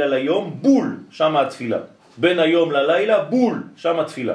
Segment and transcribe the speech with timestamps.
[0.00, 1.78] ליום בול, שם התפילה.
[2.16, 4.34] בין היום ללילה בול, שם התפילה.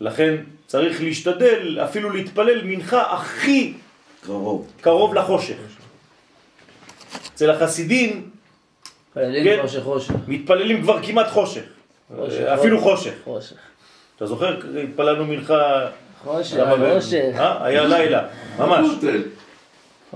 [0.00, 0.34] לכן
[0.66, 3.72] צריך להשתדל אפילו להתפלל מנחה הכי
[4.20, 4.72] קרוב.
[4.80, 5.56] קרוב לחושך.
[7.34, 8.30] אצל החסידים
[9.16, 9.62] מתפללים כן.
[9.62, 10.14] חושך חושך.
[10.28, 11.62] מתפללים כבר כמעט חושך,
[12.16, 13.12] חושך, אפילו חושך.
[13.24, 13.56] חושך.
[14.16, 14.56] אתה זוכר?
[14.84, 15.86] התפללנו מנחה,
[16.24, 17.30] חושך, ב- חושך.
[17.38, 17.64] אה?
[17.64, 18.22] היה לילה,
[18.58, 18.86] ממש.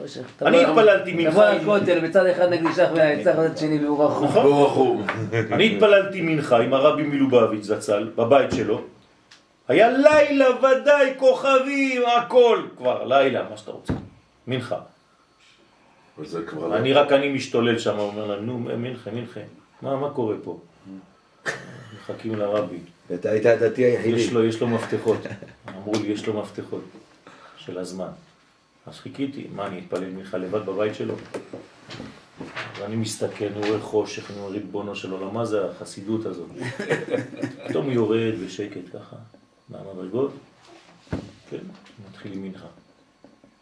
[0.03, 0.21] חושך.
[0.43, 4.25] אני תבוא- התפללתי תבוא מנחה, לכותל, בצד אחד נקדישך ונצח בצד שני והוא רחוק.
[4.30, 4.43] נכון?
[4.43, 5.07] בור החום.
[5.53, 8.81] אני התפללתי מנחה עם הרבי מלובביץ' זצ"ל, בבית שלו.
[9.68, 12.63] היה לילה ודאי, כוכבים, הכל.
[12.79, 13.93] כבר לילה, מה שאתה רוצה.
[14.46, 14.79] מנחה.
[16.18, 19.40] וזה כבר לא- אני רק אני משתולל שם, אומר להם, נו, מנחה, מנחה.
[19.82, 20.59] מה, מה קורה פה?
[22.01, 22.79] מחכים לרבי.
[23.14, 24.17] אתה היית הדתי היחידי.
[24.21, 25.18] יש לו, יש לו מפתחות.
[25.68, 26.85] אמרו לי, יש לו מפתחות
[27.57, 28.09] של הזמן.
[28.90, 31.14] אז חיכיתי, מה, אני אתפלל מנחה לבד בבית שלו?
[32.78, 36.48] ואני מסתכל, אני רואה חושך, אני אומר, ריבונו של עולם, מה זה החסידות הזאת?
[37.69, 39.17] פתאום הוא יורד בשקט ככה,
[39.69, 40.33] מהמדרגות,
[41.50, 41.59] כן,
[42.09, 42.67] מתחיל עם מנחה.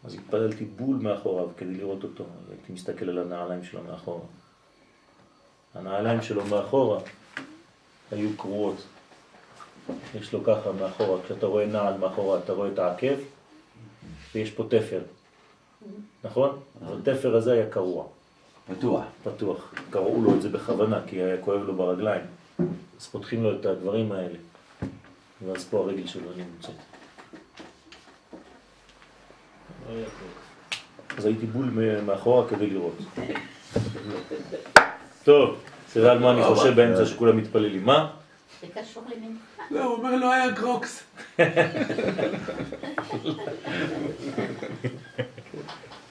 [0.03, 4.25] אז התפללתי בול מאחוריו כדי לראות אותו, הייתי מסתכל על הנעליים שלו מאחורה.
[5.75, 6.99] הנעליים שלו מאחורה
[8.11, 8.77] היו קרועות.
[10.15, 13.15] יש לו ככה מאחורה, כשאתה רואה נעל מאחורה, אתה רואה את העקב,
[14.35, 15.01] ויש פה תפר,
[16.23, 16.59] נכון?
[16.81, 18.05] אז התפר הזה היה קרוע,
[18.67, 19.03] פתוח.
[19.23, 19.73] פתוח.
[19.89, 22.21] קראו לו את זה בכוונה, כי היה כואב לו ברגליים.
[22.99, 24.37] אז פותחים לו את הדברים האלה,
[25.45, 26.75] ואז פה הרגל שלו נמצאת.
[31.17, 31.65] אז הייתי בול
[32.05, 32.97] מאחורה כדי לראות.
[35.23, 35.59] טוב,
[35.93, 37.85] תראה על מה אני חושב באמצע שכולם מתפללים.
[37.85, 38.11] מה?
[38.61, 39.63] זה קשור למנחה.
[39.71, 41.03] לא, הוא אומר לא היה קרוקס.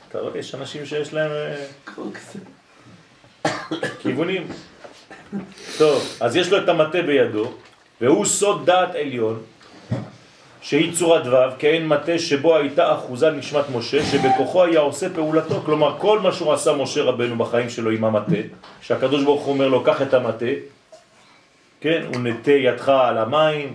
[0.09, 1.67] אתה רואה, יש אנשים שיש להם אה.
[4.03, 4.47] כיוונים.
[5.79, 7.53] טוב, אז יש לו את המטה בידו,
[8.01, 9.43] והוא סוד דעת עליון,
[10.61, 15.61] שהיא צורת ו', כאין מטה שבו הייתה אחוזה נשמת משה, שבכוחו היה עושה פעולתו.
[15.65, 18.41] כלומר, כל מה שהוא עשה משה רבנו בחיים שלו עם המטה,
[18.81, 20.47] שהקדוש ברוך הוא אומר לו, קח את המטה,
[21.81, 23.75] כן, הוא נטה ידך על המים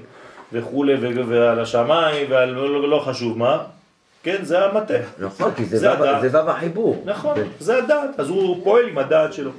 [0.54, 3.64] וכולי, ו- ועל השמיים, ועל לא, לא חשוב מה,
[4.24, 4.94] כן, זה המטה.
[5.20, 6.30] נכון, כי זה זה וו-.
[6.30, 7.04] זה החיבור.
[7.06, 7.38] נכון.
[7.60, 9.52] זה הדעת, אז הוא פועל עם הדעת שלו.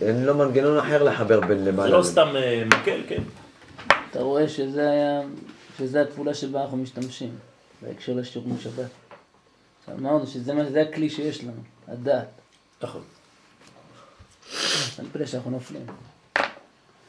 [0.00, 1.98] אין לו מנגנון אחר לחבר בין זה למעלה.
[1.98, 3.22] לא סתם אה, מקל, כן.
[4.10, 5.20] אתה רואה שזה היה,
[5.78, 7.30] שזה הכפולה שבה אנחנו משתמשים,
[7.82, 8.90] בהקשר לשיעור משבת.
[9.98, 11.52] אמרנו שזה זה הכלי שיש לנו,
[11.88, 12.28] הדעת.
[12.82, 13.02] נכון.
[14.98, 15.86] אני פלא שאנחנו נופלים.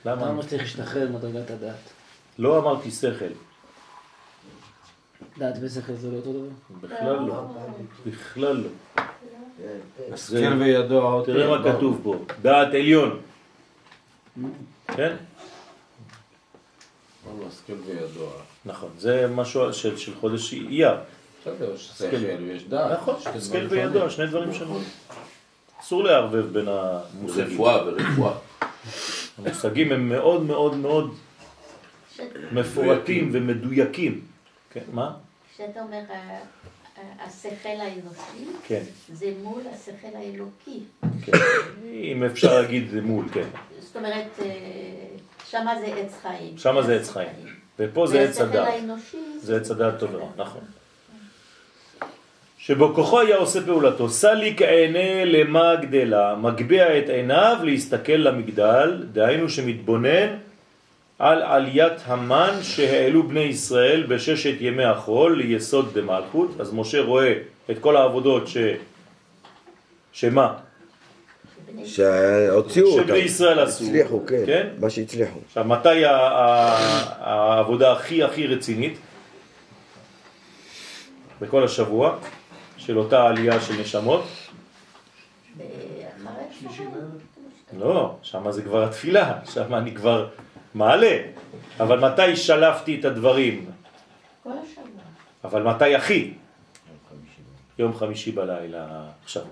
[0.06, 0.30] למה?
[0.30, 1.76] למה צריך להשתחרר ממדרגת הדעת?
[2.40, 3.26] לא אמרתי שכל,
[5.38, 6.48] דעת ושכל זה לא אותו דבר?
[6.82, 7.44] בכלל לא.
[8.06, 8.70] בכלל לא.
[10.14, 13.20] השכל וידוע עוד תראה מה כתוב פה, דעת עליון.
[14.88, 15.16] כן?
[17.28, 18.30] אמרנו השכל וידוע.
[18.66, 20.92] נכון, זה משהו של של חודש אייר.
[21.42, 22.92] בסדר, יש שכל ויש דעת.
[22.92, 24.10] נכון, השכל וידוע.
[24.10, 24.84] שני דברים שונים.
[25.82, 27.54] אסור לערבב בין המושגים.
[27.54, 28.34] רפואה ורפואה.
[29.38, 31.14] המושגים הם מאוד מאוד מאוד
[32.52, 34.22] מפורטים ומדויקים.
[34.72, 35.14] כן, מה?
[35.58, 36.40] כשאתה אומר אה,
[36.98, 38.82] אה, השכל האנושי, כן.
[39.14, 40.80] זה מול השכל האלוקי.
[41.26, 41.32] כן.
[41.94, 43.48] אם אפשר להגיד זה מול, כן.
[43.80, 44.48] זאת אומרת, אה,
[45.50, 46.58] שמה זה עץ חיים.
[46.58, 47.30] שמה זה עץ חיים.
[47.80, 48.74] ופה זה עץ הדעת.
[49.42, 50.62] זה עץ הדעת טוב ורע, נכון.
[52.58, 60.38] שבכוחו היה עושה פעולתו, סליק עיני למה גדלה, מגביה את עיניו להסתכל למגדל, דהיינו שמתבונן
[61.20, 66.62] על עליית המן שהעלו בני ישראל בששת ימי החול ליסוד דמלכות.
[66.62, 67.34] אז משה רואה
[67.72, 68.58] את כל העבודות ש...
[70.12, 70.54] שמה?
[71.86, 73.08] שהוציאו אותם.
[73.08, 73.84] שבני ישראל עשו.
[73.84, 74.44] הצליחו, כן.
[74.46, 74.68] כן?
[74.80, 75.40] מה שהצליחו.
[75.48, 78.98] עכשיו, מתי ה- ה- העבודה הכי הכי רצינית?
[81.42, 82.18] בכל השבוע,
[82.78, 84.24] של אותה עלייה של נשמות?
[87.80, 90.28] לא, שם זה כבר התפילה, שם אני כבר
[90.78, 91.18] מעלה.
[91.80, 93.66] אבל מתי שלפתי את הדברים?
[94.44, 95.02] כל השבוע.
[95.44, 96.34] אבל מתי הכי?
[97.80, 98.86] יום חמישי בלילה,
[99.24, 99.44] עכשיו.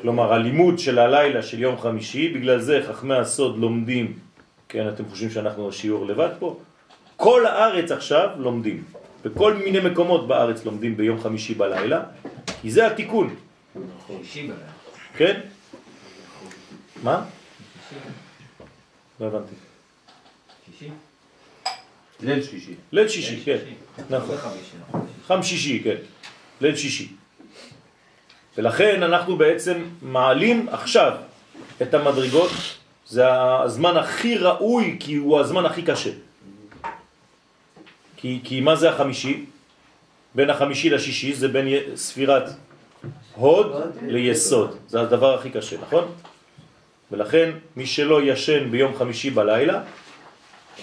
[0.00, 4.18] כלומר, הלימוד של הלילה של יום חמישי, בגלל זה חכמי הסוד לומדים,
[4.68, 6.58] כן, אתם חושבים שאנחנו שיעור לבד פה?
[7.16, 8.84] כל הארץ עכשיו לומדים.
[9.24, 12.02] בכל מיני מקומות בארץ לומדים ביום חמישי בלילה,
[12.62, 13.34] כי זה התיקון,
[15.16, 15.40] כן?
[17.02, 17.24] מה?
[19.20, 19.54] לא הבנתי.
[22.20, 22.74] ליל שישי.
[22.92, 23.58] ליל שישי, כן.
[24.10, 24.36] נכון.
[25.26, 25.96] חמישישי, כן.
[26.60, 27.08] ליל שישי.
[28.58, 31.12] ולכן אנחנו בעצם מעלים עכשיו
[31.82, 32.50] את המדרגות,
[33.06, 33.22] זה
[33.62, 36.10] הזמן הכי ראוי כי הוא הזמן הכי קשה.
[38.16, 39.44] כי, כי מה זה החמישי?
[40.34, 42.48] בין החמישי לשישי זה בין ספירת
[43.34, 46.12] הוד ליסוד, זה הדבר הכי קשה, נכון?
[47.12, 49.82] ולכן מי שלא ישן ביום חמישי בלילה,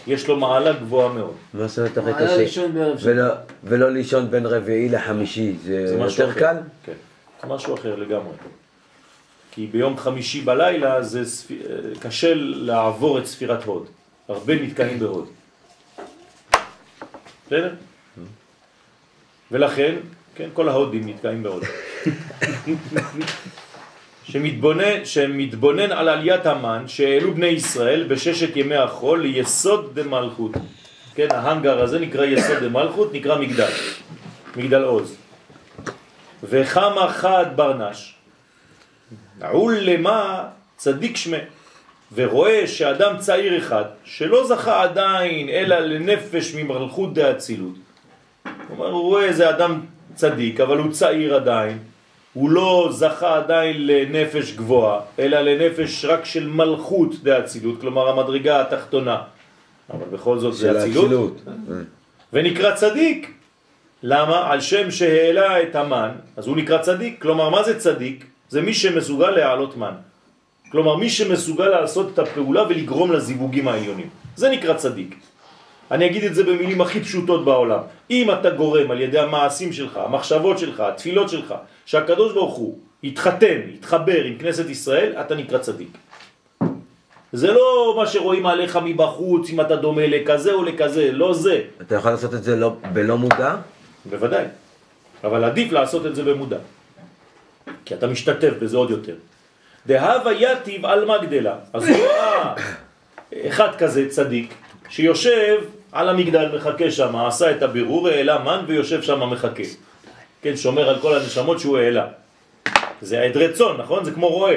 [0.07, 1.33] יש לו מעלה גבוהה מאוד.
[1.53, 2.37] מה זאת אומרת מעלה קשה?
[2.37, 3.07] לישון בערב שבת.
[3.07, 3.33] ולא-
[3.63, 6.39] ולא לישון בין רביעי לחמישי, זה זה משהו יותר אחר.
[6.39, 6.57] קל?
[6.85, 6.93] כן,
[7.41, 8.33] זה משהו אחר לגמרי.
[9.51, 11.51] כי ביום חמישי בלילה זה ספ...
[11.99, 13.85] קשה לעבור את ספירת הוד.
[14.27, 15.27] הרבה נתקעים בהוד.
[17.47, 17.73] בסדר?
[19.51, 19.95] ולכן,
[20.35, 21.63] כן, כל ההודים נתקעים בהוד.
[24.23, 30.51] שמתבונן, שמתבונן על עליית המן שהעלו בני ישראל בששת ימי החול ליסוד דמלכות.
[31.15, 33.71] כן, ההנגר הזה נקרא יסוד דמלכות, נקרא מגדל.
[34.55, 35.17] מגדל עוז.
[36.43, 38.13] וחמה חד ברנש,
[39.39, 40.43] נעול למה
[40.77, 41.37] צדיק שמה,
[42.15, 47.75] ורואה שאדם צעיר אחד, שלא זכה עדיין אלא לנפש ממלכות דאצילות,
[48.67, 49.81] כלומר הוא רואה איזה אדם
[50.15, 51.79] צדיק, אבל הוא צעיר עדיין,
[52.33, 59.17] הוא לא זכה עדיין לנפש גבוהה, אלא לנפש רק של מלכות דאצילות, כלומר המדרגה התחתונה,
[59.89, 61.41] אבל בכל זאת זה אצילות.
[62.33, 63.31] ונקרא צדיק.
[64.03, 64.51] למה?
[64.51, 67.21] על שם שהעלה את המן, אז הוא נקרא צדיק.
[67.21, 68.25] כלומר, מה זה צדיק?
[68.49, 69.93] זה מי שמסוגל להעלות מן.
[70.71, 74.09] כלומר, מי שמסוגל לעשות את הפעולה ולגרום לזיווגים העליונים.
[74.35, 75.15] זה נקרא צדיק.
[75.93, 77.79] אני אגיד את זה במילים הכי פשוטות בעולם.
[78.11, 81.53] אם אתה גורם על ידי המעשים שלך, המחשבות שלך, התפילות שלך,
[81.85, 85.97] שהקדוש ברוך הוא יתחתן, יתחבר עם כנסת ישראל, אתה נקרא צדיק.
[87.33, 91.61] זה לא מה שרואים עליך מבחוץ, אם אתה דומה לכזה או לכזה, לא זה.
[91.81, 93.55] אתה יכול לעשות את זה לא- בלא מודע?
[94.05, 94.45] בוודאי.
[95.23, 96.57] אבל עדיף לעשות את זה במודע.
[97.85, 99.15] כי אתה משתתף בזה עוד יותר.
[99.87, 101.55] דהבה יתיב על מה גדלה.
[101.73, 102.53] אז הוא ראה
[103.47, 104.53] אחד כזה צדיק,
[104.89, 105.57] שיושב
[105.93, 109.63] על המגדל, מחכה שם, עשה את הבירור, העלה מן ויושב שם מחכה.
[110.41, 112.07] כן, שומר על כל הנשמות שהוא העלה.
[113.01, 114.05] זה עדרי צאן, נכון?
[114.05, 114.55] זה כמו רועה.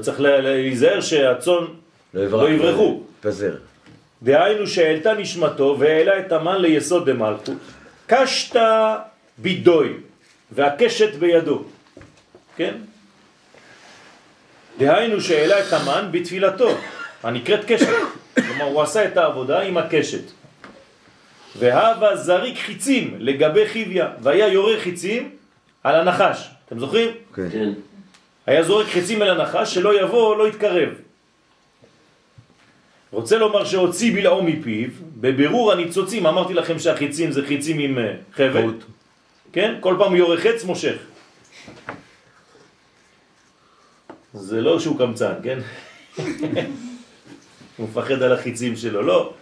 [0.00, 1.64] צריך לה- להיזהר שהצאן
[2.14, 3.00] לא לא יברחו.
[3.20, 3.54] פזר.
[4.22, 7.48] דהיינו שהעלתה נשמתו והעלה את המן ליסוד דמלכות.
[8.06, 8.96] קשתה
[9.38, 9.92] בידוי
[10.52, 11.62] והקשת בידו.
[12.56, 12.74] כן?
[14.78, 16.68] דהיינו שהעלה את המן בתפילתו,
[17.22, 17.86] הנקראת קשת.
[18.36, 20.30] כלומר, הוא עשה את העבודה עם הקשת.
[21.58, 25.30] והווה זריק חיצים לגבי חיביה, והיה יורה חיצים
[25.84, 26.50] על הנחש.
[26.66, 27.10] אתם זוכרים?
[27.34, 27.50] כן.
[27.50, 27.72] כן.
[28.46, 30.88] היה זורק חצים אל הנחש, שלא יבוא, לא יתקרב.
[33.10, 38.74] רוצה לומר שהוציא בלעו מפיו, בבירור הניצוצים, אמרתי לכם שהחיצים זה חיצים עם אה, חבל.
[39.52, 39.74] כן?
[39.80, 40.96] כל פעם הוא יורה חץ, מושך.
[44.34, 45.58] זה לא שהוא קמצן, כן?
[47.76, 49.32] הוא מפחד על החיצים שלו, לא.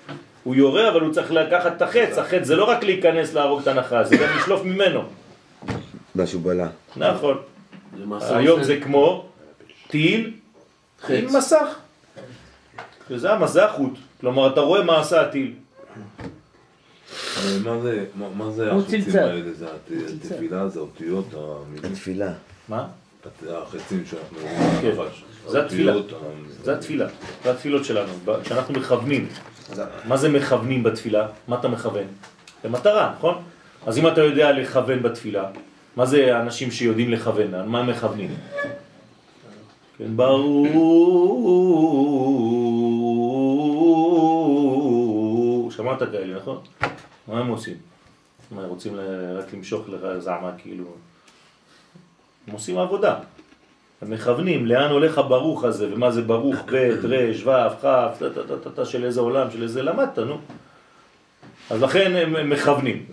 [0.44, 3.66] הוא יורה, אבל הוא צריך לקחת את החץ, החץ זה לא רק להיכנס להרוג את
[3.66, 5.02] הנחש, זה גם לשלוף ממנו.
[6.14, 6.68] משהו בלע.
[6.96, 7.36] נכון.
[8.20, 9.26] היום זה כמו
[9.88, 10.32] טיל.
[11.08, 11.66] עם מסך.
[13.08, 13.92] שזה המסך חוט.
[14.20, 15.52] כלומר, אתה רואה מה עשה הטיל.
[17.38, 17.58] אבל
[18.34, 19.18] מה זה, החצים צלצל.
[19.18, 19.52] האלה?
[19.52, 19.66] זה.
[20.24, 22.32] התפילה, זה אותיות, המילים, תפילה.
[22.68, 22.86] מה?
[23.48, 24.96] החצים שאנחנו רואים כן.
[24.96, 25.24] בנחש.
[25.46, 25.92] זה התפילה.
[26.62, 27.06] זה התפילה.
[27.44, 28.12] זה התפילות שלנו.
[28.44, 29.28] כשאנחנו מכוונים.
[30.04, 31.28] מה זה מכוונים בתפילה?
[31.48, 32.06] מה אתה מכוון?
[32.64, 33.42] למטרה, נכון?
[33.86, 35.50] אז אם אתה יודע לכוון בתפילה,
[35.96, 37.54] מה זה האנשים שיודעים לכוון?
[37.54, 38.34] על מה הם מכוונים?
[39.98, 40.66] כן, ברור.
[45.70, 46.58] שמעת כאלה, נכון?
[47.28, 47.76] מה הם עושים?
[48.50, 48.96] מה, רוצים
[49.38, 50.84] רק למשוך לך זעמה, כאילו...
[52.46, 53.18] הם עושים עבודה.
[54.02, 57.50] מכוונים לאן הולך הברוך הזה, ומה זה ברוך ב', ר', ו',
[57.82, 58.22] כ',
[58.74, 60.38] טה, של איזה עולם, של איזה למדת, נו.
[61.70, 63.04] אז לכן הם מכוונים.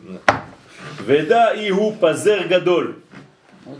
[1.06, 2.94] ודאי הוא פזר גדול.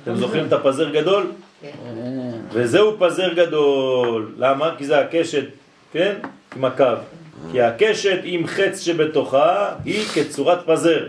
[0.04, 1.32] אתם זוכרים את הפזר גדול?
[1.64, 1.70] אה,
[2.52, 4.34] וזהו פזר גדול.
[4.38, 4.76] למה?
[4.78, 5.46] כי זה הקשת,
[5.94, 6.16] כן?
[6.56, 6.86] עם הקו.
[7.52, 11.08] כי הקשת עם חץ שבתוכה היא כצורת פזר.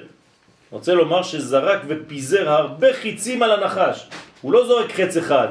[0.71, 4.09] רוצה לומר שזרק ופיזר הרבה חיצים על הנחש.
[4.41, 5.49] הוא לא זורק חץ אחד.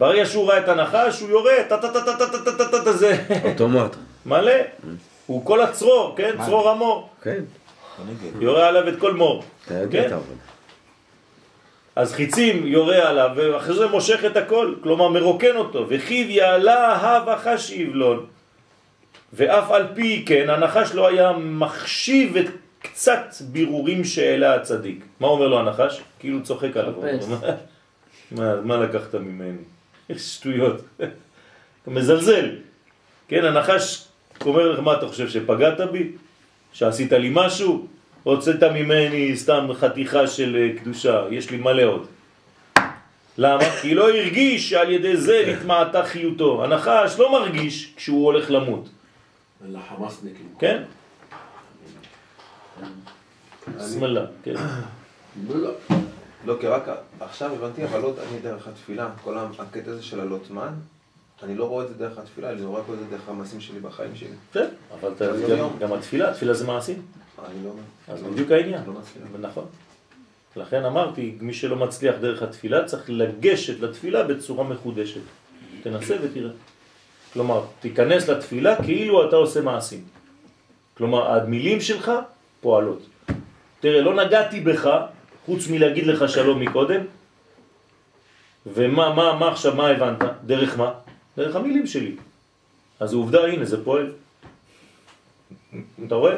[0.00, 3.16] ברגע שהוא ראה את הנחש, הוא יורה, טה-טה-טה-טה-טה-טה-טה-טה-טה, זה...
[3.44, 3.96] אוטומט.
[4.26, 4.52] מלא.
[5.26, 6.36] הוא כל הצרור, כן?
[6.44, 7.08] צרור המור.
[7.22, 7.44] כן.
[8.40, 9.44] יורה עליו את כל מור.
[9.90, 10.08] כן?
[11.96, 15.86] אז חיצים יורה עליו, ואחרי זה מושך את הכל, כלומר מרוקן אותו.
[15.88, 18.26] וחיב יעלה הווה חש יבלון.
[19.32, 22.46] ואף על פי כן, הנחש לא היה מחשיב את
[22.82, 25.04] קצת בירורים שאלה הצדיק.
[25.20, 26.00] מה אומר לו הנחש?
[26.18, 26.92] כאילו צוחק עליו.
[28.36, 29.75] מה, מה לקחת ממני?
[30.10, 30.82] איך שטויות.
[30.96, 32.50] אתה מזלזל.
[33.28, 34.06] כן, הנחש
[34.44, 36.12] אומר לך, מה אתה חושב, שפגעת בי?
[36.72, 37.86] שעשית לי משהו?
[38.22, 42.06] הוצאת ממני סתם חתיכה של אה, קדושה, יש לי מלא עוד.
[43.38, 43.64] למה?
[43.82, 46.64] כי לא הרגיש שעל ידי זה נטמעתה חיותו.
[46.64, 48.88] הנחש לא מרגיש כשהוא הולך למות,
[49.68, 50.48] לחמאסניקים.
[50.58, 50.82] כן?
[53.78, 54.54] סמלה, כן.
[56.44, 56.56] לא.
[56.60, 56.88] כי רק
[57.20, 60.68] עכשיו הבנתי, אבל לא אני דרך התפילה, כל הקטע הזה של הלא זמן,
[61.42, 64.16] אני לא רואה את זה דרך התפילה, אני רואה את זה דרך המעשים שלי בחיים
[64.16, 64.28] שלי.
[64.52, 64.66] כן,
[65.00, 65.10] אבל
[65.80, 67.02] גם- התפילה, התפילה זה מעשים.
[67.48, 67.70] אני לא...
[68.08, 68.82] אז לא- בדיוק העניין.
[68.86, 69.24] לא מצליח.
[69.40, 69.64] נכון.
[70.56, 75.20] לכן אמרתי, מי שלא מצליח דרך התפילה צריך לגשת לתפילה בצורה מחודשת.
[75.82, 76.50] תנסה ותראה.
[77.32, 80.04] כלומר, תיכנס לתפילה כאילו אתה עושה מעשים.
[80.96, 82.12] כלומר, המילים שלך
[82.60, 83.02] פועלות.
[83.80, 84.90] תראה, לא נגעתי בך,
[85.46, 87.00] חוץ מלהגיד לך שלום מקודם,
[88.66, 90.22] ומה מה, מה עכשיו, מה הבנת?
[90.44, 90.92] דרך מה?
[91.36, 92.16] דרך המילים שלי.
[93.00, 94.12] אז עובדה, הנה, זה פועל.
[96.06, 96.36] אתה רואה?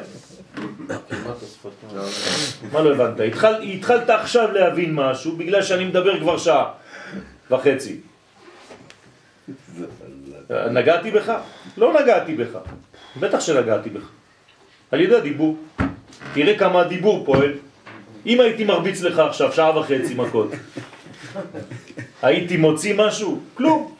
[2.72, 3.20] מה לא הבנת?
[3.20, 6.72] התחל, התחלת עכשיו להבין משהו בגלל שאני מדבר כבר שעה
[7.50, 8.00] וחצי.
[10.50, 11.32] נגעתי בך?
[11.76, 12.58] לא נגעתי בך.
[13.20, 14.08] בטח שנגעתי בך.
[14.90, 15.56] על ידי הדיבור.
[16.34, 17.67] תראה כמה הדיבור פועל.
[18.26, 20.50] אם הייתי מרביץ לך עכשיו שעה וחצי מכות,
[22.22, 23.40] הייתי מוציא משהו?
[23.54, 23.94] כלום.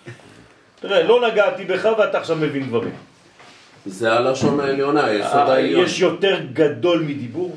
[0.80, 2.94] תראה, לא נגעתי בך ואתה עכשיו מבין דברים.
[3.86, 5.84] זה הלשון העליונה, היסוד אה, העליון.
[5.84, 7.56] יש יותר גדול מדיבור?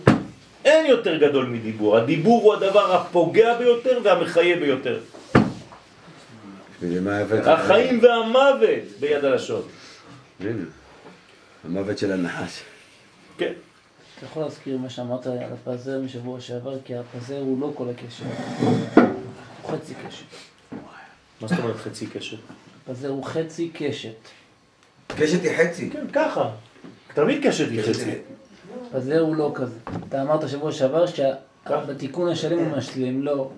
[0.66, 1.98] אין יותר גדול מדיבור.
[1.98, 5.00] הדיבור הוא הדבר הפוגע ביותר והמחיה ביותר.
[7.46, 9.62] החיים והמוות ביד הלשון.
[10.40, 10.64] הנה,
[11.66, 12.62] המוות של הנחש.
[13.38, 13.54] כן.
[14.22, 18.26] אתה יכול להזכיר מה שאמרת על הפזר משבוע שעבר, כי הפזר הוא לא כל הקשר.
[19.62, 20.26] הוא חצי קשת.
[21.42, 22.38] מה זאת אומרת חצי קשר?
[22.84, 24.16] הפזר הוא חצי קשת.
[25.08, 25.90] קשת היא חצי.
[25.90, 26.52] כן, ככה.
[27.14, 28.12] תמיד קשת היא חצי.
[28.88, 29.78] הפזר הוא לא כזה.
[30.10, 33.52] אתה אמרת שבוע שעבר שבתיקון השלם הוא משלים, לא.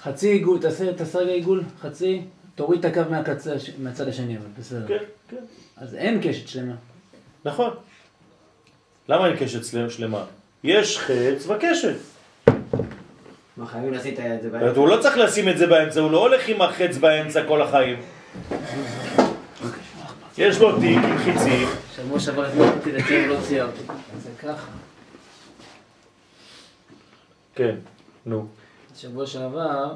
[0.00, 2.22] חצי עיגול, תעשה, תעשה רגע עיגול, חצי,
[2.54, 4.88] תוריד את הקו מהקצה, מהצד השני, אבל בסדר.
[4.88, 5.44] כן, כן.
[5.76, 6.74] אז אין קשת שלמה.
[7.44, 7.70] נכון.
[9.08, 10.24] למה אין קשת שלמה?
[10.64, 11.96] יש חץ וקשת.
[13.56, 14.80] מה, חייבים לשים את זה באמצע?
[14.80, 17.98] הוא לא צריך לשים את זה באמצע, הוא לא הולך עם החץ באמצע כל החיים.
[20.38, 23.82] יש לו תיק עם חיצים, שבוע שעבר הזמנתי לצייר ולא ציירתי.
[24.22, 24.70] זה ככה.
[27.54, 27.74] כן,
[28.26, 28.46] נו.
[28.96, 29.94] שבוע שעבר,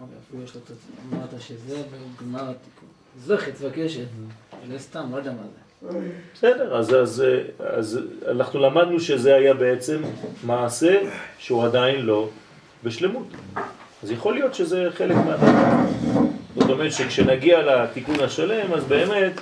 [0.00, 0.74] אוקיי, אפילו יש לו קצת,
[1.12, 2.88] אמרת שזה בגמר התיקון.
[3.18, 4.06] זה חץ וקשת.
[4.68, 5.67] זה סתם, לא יודע מה זה.
[6.34, 7.24] בסדר, אז, אז,
[7.58, 10.02] אז אנחנו למדנו שזה היה בעצם
[10.44, 11.00] מעשה
[11.38, 12.28] שהוא עדיין לא
[12.84, 13.26] בשלמות.
[14.02, 15.64] אז יכול להיות שזה חלק מהדבר.
[16.56, 19.32] זאת אומרת שכשנגיע לתיקון השלם, אז באמת,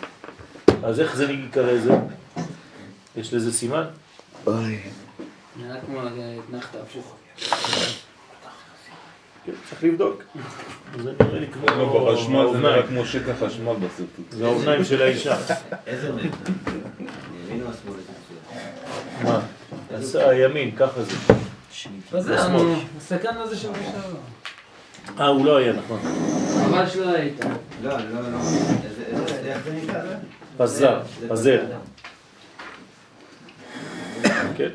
[0.85, 1.93] אז איך זה נקרא לזה?
[3.17, 3.85] יש לזה סימן?
[4.47, 4.81] אוי.
[5.57, 6.01] נראה כמו
[6.49, 7.17] אתנחת הפוך.
[9.47, 10.23] כן, צריך לבדוק.
[11.03, 12.59] זה נראה לי כמו לא, בחשמל זה.
[12.59, 14.31] נראה כמו שקע חשמל בסרטוט.
[14.31, 15.37] זה האוזניים של האישה.
[15.87, 16.31] איזה מהם?
[17.51, 17.95] ימין או השמאל?
[19.23, 19.41] מה?
[20.15, 21.35] הימין, ככה זה.
[22.19, 22.75] זה השמאל.
[22.97, 24.19] הסכן הזה שבוע שעבר.
[25.21, 26.01] אה, הוא לא היה, נכון.
[26.65, 27.45] חבל שלא היית.
[27.83, 28.39] לא, לא, לא.
[29.45, 30.03] איך זה נקרא?
[30.07, 30.17] זה?
[30.57, 31.63] פזר, זה פזר.
[34.57, 34.69] כן.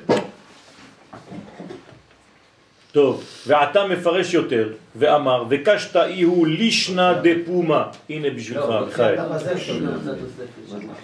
[2.91, 7.83] טוב, ועתה מפרש יותר, ואמר, וקשת אי הוא לישנא דפומה.
[8.09, 8.85] הנה בשבילך, לא.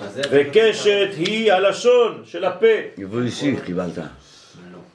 [0.05, 2.65] בזה- וקשת היא הלשון של הפה.
[2.97, 3.97] יבוא אישי קיבלת.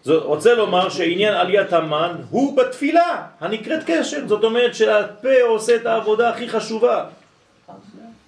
[0.04, 4.28] זאת רוצה לומר שעניין עליית המן הוא בתפילה הנקראת קשת.
[4.28, 7.04] זאת אומרת שהפה עושה את העבודה הכי חשובה.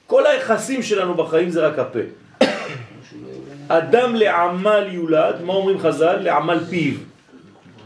[0.06, 1.98] כל היחסים שלנו בחיים זה רק הפה.
[3.68, 6.16] אדם לעמל יולד, מה אומרים חז"ל?
[6.20, 6.94] לעמל פיו.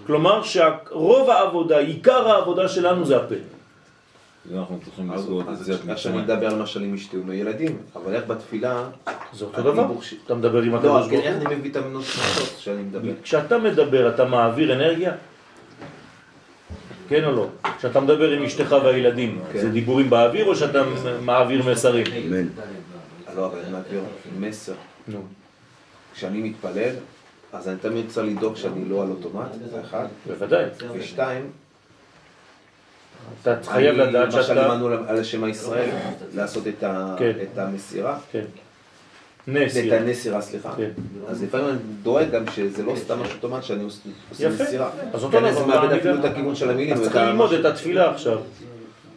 [0.08, 3.34] כלומר שרוב העבודה, עיקר העבודה שלנו זה הפה.
[4.50, 5.76] זה אנחנו צריכים אז לסגור את אז זה.
[5.88, 8.84] איך שאני מדבר למשל עם אשתי ומילדים, אבל איך בתפילה...
[9.32, 9.86] זה אותו דבר.
[10.26, 11.46] אתה מדבר עם לא, הקדוש אז ברוך איך הוא.
[11.46, 13.12] אני מביא את המנוסות שאני מדבר?
[13.22, 15.12] כשאתה מדבר אתה מעביר אנרגיה?
[17.08, 17.46] כן או לא?
[17.78, 19.58] כשאתה מדבר עם אשתך והילדים, כן.
[19.60, 20.82] זה דיבורים באוויר או שאתה
[21.22, 22.06] מעביר מסרים?
[23.36, 24.00] לא, אבל אני מעביר
[24.38, 24.74] מסר.
[26.14, 26.94] כשאני מתפלל,
[27.52, 30.06] אז אני תמיד צריך לדאוג שאני לא על אוטומט, זה אחד.
[30.26, 30.64] בוודאי.
[30.98, 31.50] ושתיים,
[33.42, 34.42] אתה חייב לדעת שאתה...
[34.44, 35.90] שלימדנו על השם הישראל,
[36.34, 37.32] לעשות את ה- כן.
[37.52, 38.18] את המסירה.
[38.32, 38.44] כן.
[39.48, 39.96] נס את סירה.
[39.96, 40.74] הנסירה, סליחה.
[40.76, 40.90] כן.
[41.28, 43.98] אז לפעמים אני דואג גם שזה לא סתם משהו אוטומט שאני עוש-
[44.30, 44.64] עושה יפה.
[44.64, 44.90] נסירה.
[45.12, 46.94] אז אותו אני דבר, מאבד אני אפילו את הכיוון של המילים.
[46.94, 48.38] אז צריך ללמוד את התפילה עכשיו.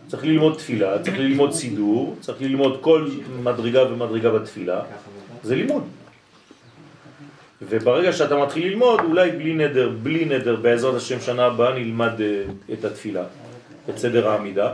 [0.08, 3.10] צריך ללמוד תפילה, צריך ללמוד סידור, צריך ללמוד כל
[3.44, 4.82] מדרגה ומדרגה בתפילה.
[5.44, 5.84] זה לימוד.
[7.62, 12.44] וברגע שאתה מתחיל ללמוד, אולי בלי נדר, בלי נדר, בעזרת השם שנה הבאה נלמד אה,
[12.74, 13.24] את התפילה,
[13.90, 14.74] את סדר העמידה,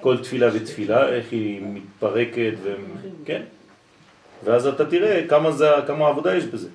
[0.00, 2.74] כל תפילה ותפילה, איך היא מתפרקת, ו...
[3.24, 3.42] כן?
[4.44, 6.68] ואז אתה תראה כמה, זה, כמה עבודה יש בזה.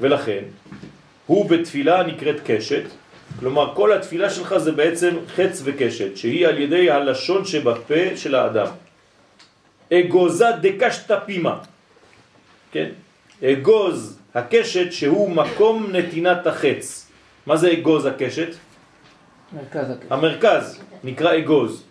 [0.00, 0.42] ולכן,
[1.26, 2.82] הוא בתפילה נקראת קשת,
[3.40, 8.66] כלומר כל התפילה שלך זה בעצם חץ וקשת, שהיא על ידי הלשון שבפה של האדם.
[9.92, 11.58] אגוזה דקשת פימה,
[12.72, 12.88] כן?
[13.44, 17.10] אגוז הקשת שהוא מקום נתינת החץ.
[17.46, 18.48] מה זה אגוז הקשת?
[19.52, 20.14] מרכז הקטע.
[20.14, 21.84] המרכז נקרא אגוז.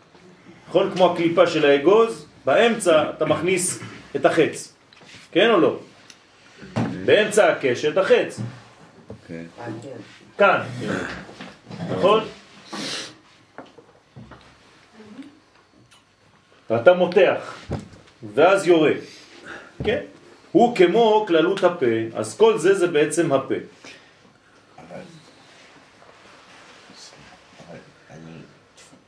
[0.69, 0.91] נכון?
[0.95, 3.79] כמו הקליפה של האגוז, באמצע אתה מכניס
[4.15, 4.73] את החץ.
[5.31, 5.79] כן או לא?
[7.05, 8.39] באמצע הקשת החץ.
[9.27, 9.43] כן.
[10.37, 10.61] כאן.
[11.91, 12.23] נכון?
[16.69, 17.55] ואתה מותח,
[18.33, 18.91] ואז יורה.
[19.83, 20.01] כן?
[20.51, 23.55] הוא כמו כללות הפה, אז כל זה זה בעצם הפה.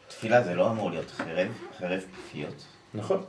[0.07, 1.47] תפילה זה לא אמור להיות חרב,
[1.79, 2.63] חרב פיפיות.
[2.93, 3.23] נכון?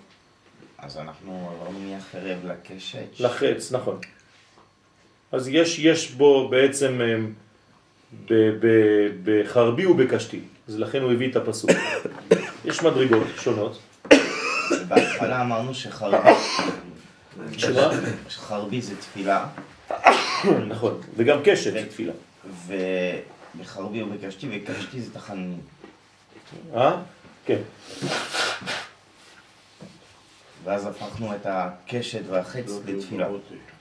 [0.78, 3.21] אז אנחנו עברנו מהחרב לקשת.
[3.21, 3.99] לחץ, נכון.
[5.33, 7.16] אז יש, יש בו בעצם אה,
[8.30, 11.71] ב- ב- בחרבי ובקשתי, אז לכן הוא הביא את הפסוק.
[12.64, 13.78] יש מדרגות שונות.
[14.88, 16.16] בהתחלה אמרנו שחרבי...
[17.58, 17.90] שמה?
[18.28, 19.46] שחרבי זה תפילה,
[20.68, 22.12] נכון, וגם קשת זה תפילה.
[22.66, 25.60] ובחרבי ובקשתי, וקשתי זה תחנונים.
[26.74, 26.96] אה?
[27.46, 27.58] כן.
[30.64, 33.28] ואז הפכנו את הקשת והחץ לתפילה.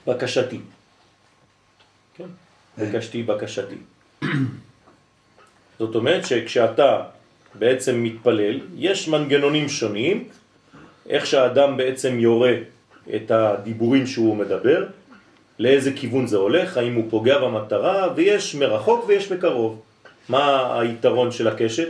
[0.06, 0.60] בקשתי.
[2.14, 2.28] כן,
[2.78, 3.76] בקשתי בקשתי.
[5.78, 7.02] זאת אומרת שכשאתה
[7.54, 10.28] בעצם מתפלל, יש מנגנונים שונים,
[11.08, 12.54] איך שהאדם בעצם יורה
[13.14, 14.84] את הדיבורים שהוא מדבר,
[15.58, 19.80] לאיזה כיוון זה הולך, האם הוא פוגע במטרה, ויש מרחוק ויש מקרוב.
[20.28, 21.88] מה היתרון של הקשת?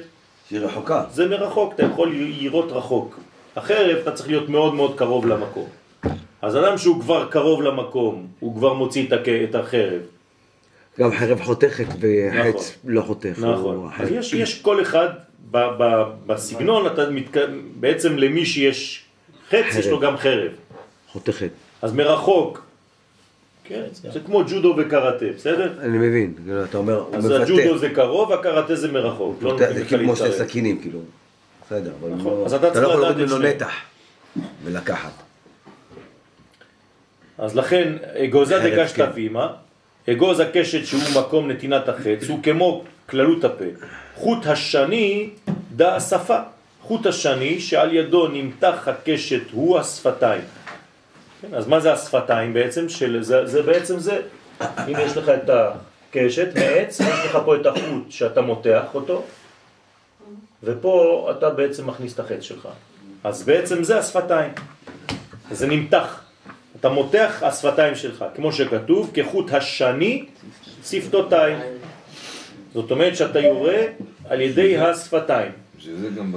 [0.48, 1.04] שהיא רחוקה.
[1.12, 3.20] זה מרחוק, אתה יכול לראות רחוק.
[3.56, 5.68] החרב אתה צריך להיות מאוד מאוד קרוב למקום.
[6.42, 9.06] אז אדם שהוא כבר קרוב למקום, הוא כבר מוציא
[9.50, 10.00] את החרב.
[10.98, 12.62] גם חרב חותכת וחץ נכון.
[12.84, 13.38] לא חותך.
[13.38, 13.86] נכון.
[13.86, 14.08] אז חרב.
[14.12, 15.08] יש, יש כל אחד
[15.50, 17.36] ב, ב, בסגנון, אתה מתק...
[17.80, 19.04] בעצם למי שיש
[19.50, 20.52] חץ, יש לו גם חרב.
[21.14, 21.48] חותכת.
[21.82, 22.62] אז מרחוק,
[23.64, 25.72] כן, זה כמו ג'ודו וקראטה, בסדר?
[25.80, 27.40] אני מבין, כאילו, אתה אומר, הוא אז מפתח.
[27.40, 29.38] הג'ודו זה קרוב, הקראטה זה מרחוק.
[29.42, 30.32] לא זה כאילו כמו שתי.
[30.32, 30.98] סכינים, כאילו.
[31.66, 32.32] בסדר, אבל נכון.
[32.40, 33.48] לא- אז אתה לא יכול לדעת להוריד את ממנו.
[33.48, 33.72] נתח
[34.64, 35.12] ולקחת.
[37.38, 37.92] אז לכן,
[38.24, 39.12] אגוזה חרב, דקשת כן.
[39.14, 39.52] פימה,
[40.10, 43.64] אגוז הקשת שהוא מקום נתינת החץ, הוא כמו כללות הפה.
[44.14, 45.30] חוט השני
[45.76, 46.38] דה השפה.
[46.82, 50.42] חוט השני שעל ידו נמתח הקשת הוא השפתיים.
[51.50, 52.88] כן, אז מה זה השפתיים בעצם?
[52.88, 54.20] של, זה, זה בעצם זה.
[54.60, 59.22] הנה יש לך את הקשת מעץ, יש לך פה את החוט שאתה מותח אותו,
[60.62, 62.68] ופה אתה בעצם מכניס את החץ שלך.
[63.24, 64.52] אז בעצם זה השפתיים.
[65.50, 66.20] זה נמתח.
[66.80, 70.24] אתה מותח השפתיים שלך, כמו שכתוב, כחוט השני
[70.84, 71.58] שפתותיים.
[72.74, 73.82] זאת אומרת שאתה יורה
[74.28, 75.52] על ידי השפתיים.
[75.78, 76.32] בשביל זה גם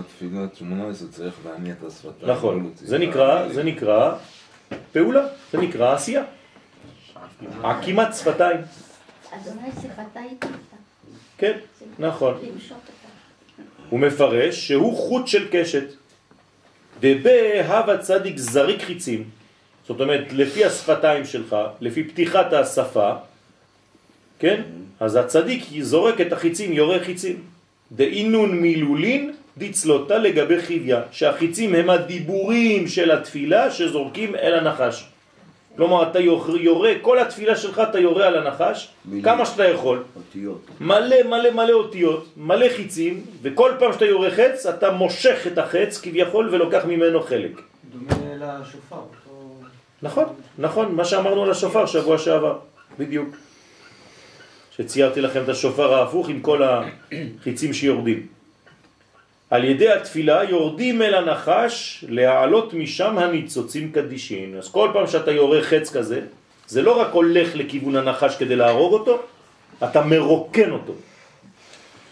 [0.53, 2.13] שמונה עשרה צריך להניע את השפתיים.
[2.21, 2.63] לא נכון.
[2.63, 3.49] להוציא זה נקרא.
[3.49, 4.15] זה נקרא
[4.93, 6.23] פעולה, זה נקרא עשייה.
[7.63, 8.57] עקימת שפתיים.
[9.31, 10.47] אדוני שיחתה איתה.
[11.37, 11.57] כן,
[11.99, 12.33] נכון.
[13.89, 15.83] הוא מפרש שהוא חוט של קשת.
[16.99, 19.23] דבה הווה צדיק זריק חיצים.
[19.87, 23.13] זאת אומרת, לפי השפתיים שלך, לפי פתיחת השפה,
[24.39, 24.61] כן?
[24.99, 27.43] אז הצדיק זורק את החיצים, יורה חיצים.
[27.91, 35.05] דאינון מילולין דצלותה לגבי חיביה, שהחיצים הם הדיבורים של התפילה שזורקים אל הנחש.
[35.77, 36.19] כלומר, אתה
[36.59, 39.23] יורה, כל התפילה שלך אתה יורה על הנחש, מילים.
[39.23, 40.03] כמה שאתה יכול.
[40.15, 40.61] אותיות.
[40.81, 46.01] מלא מלא מלא אותיות, מלא חיצים, וכל פעם שאתה יורה חץ, אתה מושך את החץ
[46.01, 47.51] כביכול ולוקח ממנו חלק.
[47.91, 48.15] דומה
[48.61, 48.95] לשופר.
[48.95, 49.61] אותו-
[50.01, 50.25] נכון,
[50.57, 52.57] נכון, מה שאמרנו על השופר שבוע שעבר,
[52.99, 53.29] בדיוק.
[54.77, 58.36] שציירתי לכם את השופר ההפוך עם כל החיצים שיורדים.
[59.49, 64.55] על ידי התפילה יורדים אל הנחש להעלות משם הניצוצים קדישין.
[64.57, 66.21] אז כל פעם שאתה יורה חץ כזה,
[66.67, 69.19] זה לא רק הולך לכיוון הנחש כדי להרוג אותו,
[69.83, 70.93] אתה מרוקן אותו.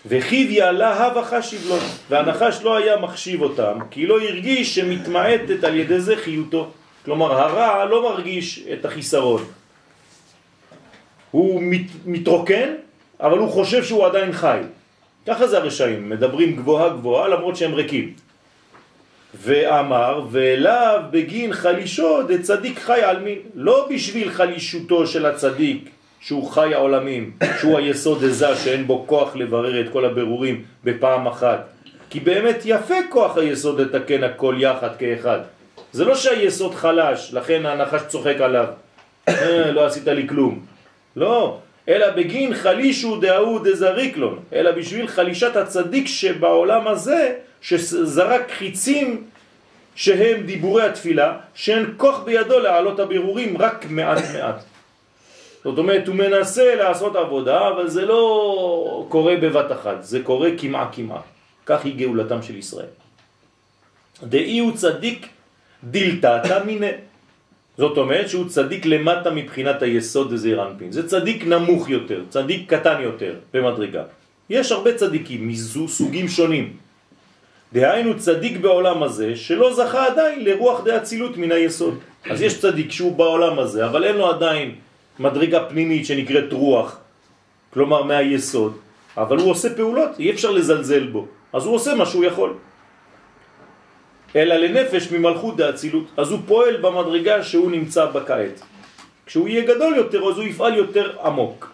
[0.05, 1.75] וחיביה להב החשיב לו,
[2.09, 6.71] והנחש לא היה מחשיב אותם, כי לא הרגיש שמתמעטת על ידי זה חיותו.
[7.05, 9.43] כלומר הרע לא מרגיש את החיסרון.
[11.31, 12.73] הוא מת, מתרוקן,
[13.19, 14.59] אבל הוא חושב שהוא עדיין חי.
[15.27, 18.13] ככה זה הרשעים, מדברים גבוהה גבוהה למרות שהם ריקים.
[19.41, 26.73] ואמר, ואליו בגין חלישו דצדיק חי על מין, לא בשביל חלישותו של הצדיק, שהוא חי
[26.73, 31.67] העולמים, שהוא היסוד הזה שאין בו כוח לברר את כל הבירורים בפעם אחת.
[32.09, 35.39] כי באמת יפה כוח היסוד לתקן הכל יחד כאחד.
[35.91, 38.65] זה לא שהיסוד חלש, לכן הנחש צוחק עליו.
[39.29, 40.65] אה, לא עשית לי כלום.
[41.15, 49.23] לא, אלא בגין חלישו דהוא דזריקלון, אלא בשביל חלישת הצדיק שבעולם הזה, שזרק חיצים
[49.95, 54.63] שהם דיבורי התפילה, שאין כוח בידו להעלות הבירורים רק מעט מעט.
[55.63, 60.89] זאת אומרת, הוא מנסה לעשות עבודה, אבל זה לא קורה בבת אחת, זה קורה כמעה
[60.91, 61.21] כמעה.
[61.65, 62.93] כך היא גאולתם של ישראל.
[64.23, 65.27] דאי הוא צדיק
[65.83, 66.91] דילתתא מיני.
[67.77, 70.91] זאת אומרת שהוא צדיק למטה מבחינת היסוד דזעיר אנפין.
[70.91, 74.03] זה צדיק נמוך יותר, צדיק קטן יותר במדרגה.
[74.49, 76.73] יש הרבה צדיקים מזו סוגים שונים.
[77.73, 81.99] דהיינו צדיק בעולם הזה שלא זכה עדיין לרוח דאצילות מן היסוד.
[82.29, 84.75] אז יש צדיק שהוא בעולם הזה, אבל אין לו עדיין
[85.19, 86.97] מדרגה פנימית שנקראת רוח,
[87.73, 88.77] כלומר מהיסוד,
[89.17, 92.53] אבל הוא עושה פעולות, אי אפשר לזלזל בו, אז הוא עושה מה שהוא יכול.
[94.35, 98.61] אלא לנפש ממלכות דאצילות, אז הוא פועל במדרגה שהוא נמצא בכעת.
[99.25, 101.71] כשהוא יהיה גדול יותר, אז הוא יפעל יותר עמוק.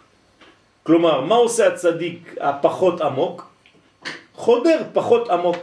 [0.84, 3.52] כלומר, מה עושה הצדיק הפחות עמוק?
[4.36, 5.58] חודר פחות עמוק,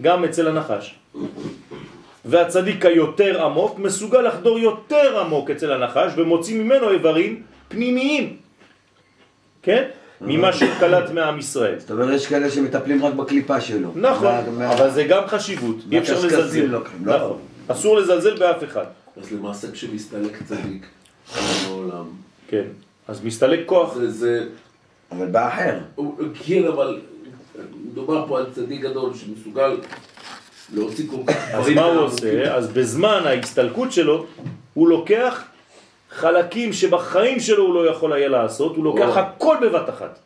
[0.00, 0.94] גם אצל הנחש.
[2.24, 8.36] והצדיק היותר עמוק מסוגל לחדור יותר עמוק אצל הנחש ומוציא ממנו איברים פנימיים,
[9.62, 9.88] כן?
[10.20, 11.78] ממה שקלט מעם ישראל.
[11.78, 13.92] זאת אומרת, יש כאלה שמטפלים רק בקליפה שלו.
[13.96, 16.64] נכון, אבל זה גם חשיבות, אי אפשר לזלזל.
[16.64, 17.16] לוקחים, לא?
[17.16, 18.84] נכון, אסור לזלזל באף אחד.
[19.22, 20.86] אז למעשה כשמסתלק צדיק
[21.68, 22.04] בעולם,
[22.48, 22.64] כן,
[23.08, 23.94] אז מסתלק כוח.
[24.06, 24.46] זה,
[25.12, 25.78] אבל באחר.
[25.94, 27.00] הוא- כן, אבל
[27.92, 29.76] מדובר פה על צדיק גדול שמסוגל
[30.74, 32.00] להוציא כל כך אז דברים מה הוא.
[32.00, 32.54] עושה?
[32.54, 34.26] אז בזמן ההסתלקות שלו,
[34.74, 35.42] הוא לוקח
[36.14, 39.16] חלקים שבחיים שלו הוא לא יכול היה לעשות, הוא לוקח.
[39.16, 40.18] הכל בבת אחת.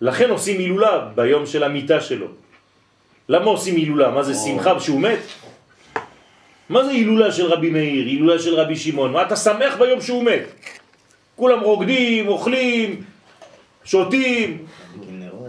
[0.00, 2.26] לכן עושים הילולה ביום של המיטה שלו.
[3.28, 4.10] למה עושים הילולה?
[4.10, 5.20] מה זה שמחה שהוא מת?
[6.68, 9.12] מה זה הילולה של רבי מאיר, הילולה של רבי שמעון?
[9.12, 10.44] מה אתה שמח ביום שהוא מת?
[11.36, 13.02] כולם רוקדים, אוכלים,
[13.84, 14.66] שותים,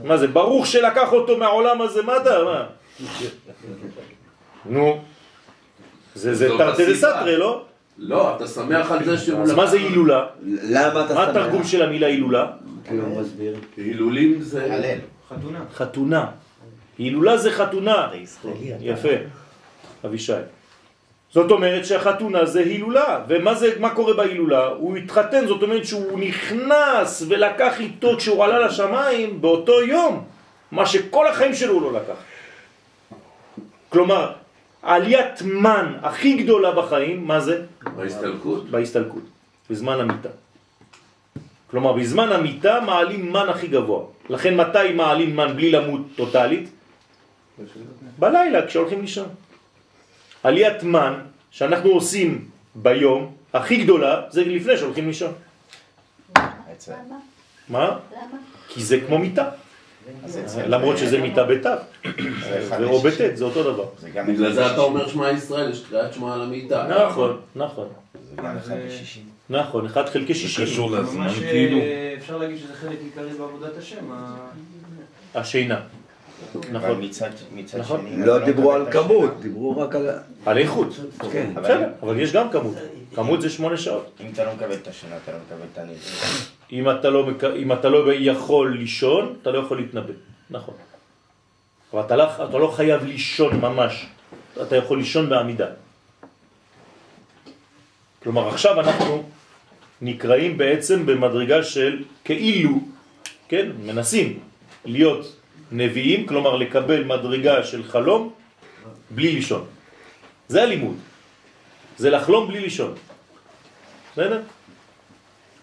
[0.03, 2.65] מה זה, ברוך שלקח אותו מהעולם הזה, מה אתה, מה?
[4.65, 5.01] נו,
[6.15, 6.93] זה תרתי.
[6.93, 7.70] דסתרי, לא?
[8.03, 10.25] לא, אתה שמח על זה שהוא אז מה זה הילולה?
[10.45, 11.35] למה אתה מה שמח?
[11.35, 12.47] התרגום של המילה הילולה?
[12.85, 13.55] כאילו, מסביר.
[13.77, 14.73] הילולים זה...
[14.73, 14.97] הלל.
[15.29, 15.59] חתונה.
[15.73, 16.25] חתונה.
[16.97, 18.09] הילולה זה חתונה.
[18.79, 19.09] יפה,
[20.05, 20.33] אבישי.
[21.31, 24.67] זאת אומרת שהחתונה זה הילולה, ומה זה, מה קורה בהילולה?
[24.67, 30.23] הוא התחתן, זאת אומרת שהוא נכנס ולקח איתו כשהוא עלה לשמיים באותו יום,
[30.71, 32.15] מה שכל החיים שלו הוא לא לקח.
[33.89, 34.31] כלומר,
[34.81, 37.65] עליית מן הכי גדולה בחיים, מה זה?
[37.95, 38.69] בהסתלקות.
[38.69, 39.23] בהסתלקות,
[39.69, 40.29] בזמן המיטה.
[41.71, 44.03] כלומר, בזמן המיטה מעלים מן הכי גבוה.
[44.29, 46.69] לכן מתי מעלים מן בלי למות טוטלית?
[48.19, 49.27] בלילה, כשהולכים לישון.
[50.43, 51.13] עליית מן
[51.51, 55.33] שאנחנו עושים ביום, הכי גדולה, זה לפני שהולכים לישון.
[57.69, 57.85] מה?
[58.11, 58.37] למה?
[58.67, 59.49] כי זה כמו מיטה.
[60.67, 61.45] למרות שזה מיטה
[62.43, 62.99] זה אחד או.
[62.99, 63.85] בט', זה אותו דבר.
[63.99, 64.81] זה בגלל זה אתה.
[64.81, 66.87] אומר שמע ישראל, יש קריאת שמע על המיטה.
[67.07, 67.87] נכון, נכון,
[68.63, 69.23] זה לשישים.
[69.49, 70.65] נכון, אחד חלקי זה שישים.
[70.65, 71.77] קשור לזמן ממש כאילו.
[71.77, 74.05] אה, אפשר להגיד שזה חלק עיקרי בעבודת השם.
[75.35, 75.79] השינה.
[76.71, 77.01] נכון.
[77.01, 78.07] מצד נכון.
[78.09, 78.25] שני...
[78.25, 80.09] לא אתה דיברו על כמות, דיברו רק על...
[80.45, 80.87] על איכות.
[81.31, 81.49] כן.
[81.55, 82.75] בסדר, אבל יש גם כמות.
[83.15, 84.19] כמות זה שמונה שעות.
[84.21, 85.97] אם אתה לא מקבל את השינה, אתה לא מקבל את הנביא.
[86.71, 90.13] אם אתה לא, אם אתה לא יכול לישון, אתה לא יכול להתנבא.
[90.49, 90.75] נכון.
[91.93, 94.05] אבל אתה לא, אתה לא חייב לישון ממש.
[94.61, 95.67] אתה יכול לישון בעמידה.
[98.23, 99.23] כלומר, עכשיו אנחנו
[100.01, 102.79] נקראים בעצם במדרגה של כאילו,
[103.47, 104.39] כן, מנסים
[104.85, 105.35] להיות
[105.71, 108.33] נביאים, כלומר לקבל מדרגה של חלום
[109.09, 109.65] בלי לישון.
[110.47, 110.95] זה הלימוד.
[111.97, 112.93] זה לחלום בלי לישון.
[114.13, 114.41] בסדר?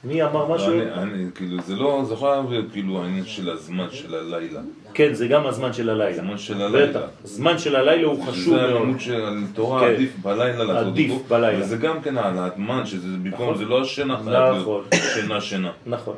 [0.05, 0.73] מי אמר משהו?
[0.73, 4.61] אני- אני, כאילו, זה לא, זה יכול להיות כאילו העניין של הזמן של הלילה.
[4.95, 6.11] כן, זה גם הזמן של הלילה.
[6.23, 6.87] הזמן של הלילה.
[6.87, 7.01] בטח.
[7.25, 8.71] הזמן של הלילה הוא חשוב זה מאוד.
[8.77, 9.23] הלימוד של
[9.55, 9.87] תורה, כן.
[9.95, 11.25] עדיף בלילה לעשות עדיף אותו.
[11.29, 11.65] בלילה.
[11.65, 13.59] וזה גם כן על הזמן, שזה במקום, נכון.
[13.59, 14.85] זה לא השינה חייב נכון.
[14.93, 15.71] להיות שינה שינה.
[15.87, 16.15] נכון.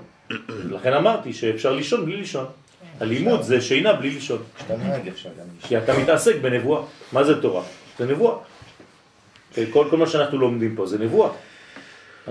[0.71, 2.45] לכן אמרתי שאפשר לישון בלי לישון.
[3.01, 4.39] הלימוד זה שינה בלי לישון.
[5.63, 6.83] כי אתה מתעסק בנבואה.
[7.13, 7.63] מה זה תורה?
[7.99, 8.35] זה נבואה.
[9.71, 11.31] כל, כל מה שאנחנו לומדים פה זה נבואה.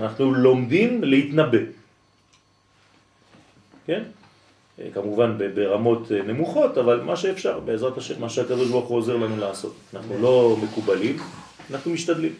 [0.02, 1.58] אנחנו לומדים להתנבא.
[3.86, 4.02] כן?
[4.80, 9.16] אה, כמובן ברמות אה, נמוכות, אבל מה שאפשר, בעזרת השם, מה שהקדוש ברוך הוא עוזר
[9.16, 9.76] לנו לעשות.
[9.94, 11.16] אנחנו לא מקובלים,
[11.70, 12.34] אנחנו משתדלים.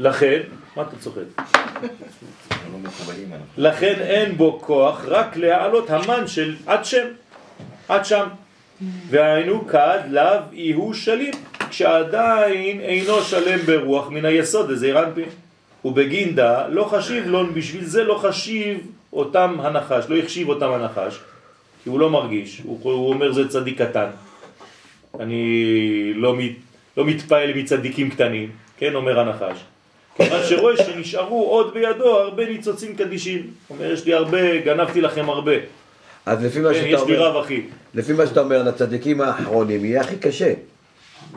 [0.00, 0.40] לכן,
[0.76, 1.22] מה אתה צוחק?
[1.36, 1.88] לא.
[3.56, 7.06] לכן אין בו כוח רק להעלות המן של עד שם,
[7.88, 8.28] עד שם.
[9.08, 11.34] והיינו כד לאו יהוא שלים,
[11.70, 15.28] כשעדיין אינו שלם ברוח מן היסוד, איזה רנפין.
[15.84, 18.78] ובגינדה לא חשיב לו, בשביל זה לא חשיב
[19.12, 21.18] אותם הנחש, לא החשיב אותם הנחש,
[21.82, 24.10] כי הוא לא מרגיש, הוא, הוא אומר זה צדיק קטן.
[25.20, 26.52] אני לא, מת,
[26.96, 29.64] לא מתפעל מצדיקים קטנים, כן, אומר הנחש.
[30.16, 33.50] כיוון שרואה שנשארו עוד בידו הרבה ניצוצים קדישים.
[33.70, 35.52] אומר, יש לי הרבה, גנבתי לכם הרבה.
[36.26, 37.62] אז לפי מה כן, שאתה יש לי אומר, רב אחי.
[37.94, 40.54] לפי מה שאתה אומר, לצדיקים האחרונים יהיה הכי קשה.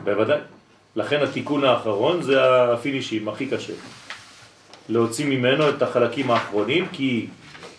[0.04, 0.38] בוודאי.
[0.96, 3.72] לכן התיקון האחרון זה הפינישים, הכי קשה.
[4.88, 7.26] להוציא ממנו את החלקים האחרונים, כי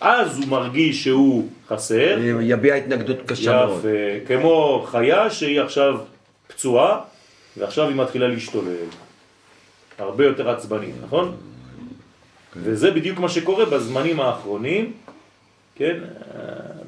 [0.00, 2.18] אז הוא מרגיש שהוא חסר.
[2.40, 3.78] יביע התנגדות קשה מאוד.
[3.78, 4.26] יפה.
[4.26, 5.98] כמו חיה שהיא עכשיו
[6.46, 7.00] פצועה,
[7.56, 8.74] ועכשיו היא מתחילה להשתולל.
[9.98, 11.36] הרבה יותר עצבנית, נכון?
[12.56, 14.92] וזה בדיוק מה שקורה בזמנים האחרונים,
[15.74, 15.96] כן?
[16.02, 16.40] אה,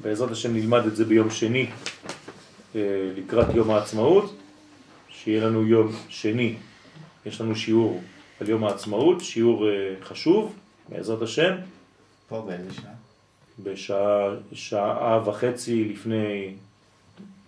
[0.02, 1.66] בעזרת השם נלמד את זה ביום שני
[2.76, 2.80] אה,
[3.16, 4.36] לקראת יום העצמאות,
[5.10, 6.54] שיהיה לנו יום שני,
[7.26, 8.02] יש לנו שיעור
[8.40, 10.54] על יום העצמאות, שיעור אה, חשוב,
[10.88, 11.54] בעזרת השם,
[12.28, 12.92] פה באיזה שעה?
[13.62, 16.54] בשעה שעה וחצי לפני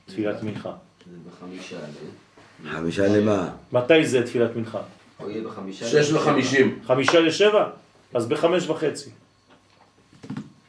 [0.07, 0.72] תפילת מנחה.
[1.11, 2.72] זה בחמישה, אה?
[2.72, 3.50] חמישה למה?
[3.72, 4.81] מתי זה תפילת מנחה?
[5.20, 5.87] או יהיה בחמישה.
[5.87, 6.79] שש וחמישים.
[6.87, 7.70] חמישה לשבע?
[8.14, 9.11] אז בחמש וחצי.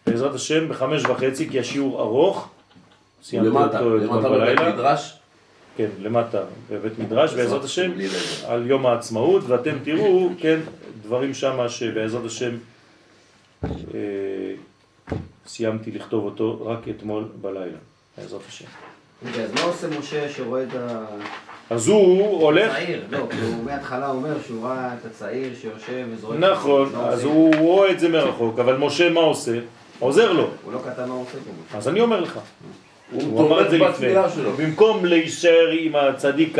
[0.08, 2.50] בעזרת השם בחמש וחצי, כי השיעור ארוך.
[3.24, 4.74] סיימתי למטה, אותו אתמול למטה בבית בלילה.
[4.74, 5.21] מדרש.
[5.82, 7.91] כן, למטה, בבית מדרש, בעזרת השם.
[8.48, 10.60] על יום העצמאות, ואתם תראו, כן,
[11.02, 12.52] דברים שמה שבעזרת השם
[13.63, 13.70] אה,
[15.48, 17.78] סיימתי לכתוב אותו רק אתמול בלילה,
[18.17, 18.65] בעזרת השם.
[19.26, 21.06] רגע, אז מה עושה משה שרואה את ה...
[21.70, 23.04] אז הוא הולך, הצעיר?
[23.10, 26.39] לא, הוא מההתחלה אומר שהוא ראה את הצעיר שיושב וזורק...
[26.39, 27.24] נכון, אז?
[27.24, 29.60] הוא רואה את זה מרחוק, אבל משה מה עושה?
[30.00, 30.50] עוזר לו.
[30.63, 31.38] הוא לא כתב מה הוא עושה
[31.72, 31.78] פה.
[31.78, 32.39] אז אני אומר לך,
[33.12, 34.08] הוא הוא אמר את זה תומך לפני.
[34.08, 34.52] בתפילה שלו.
[34.52, 36.58] במקום להישאר עם הצדיק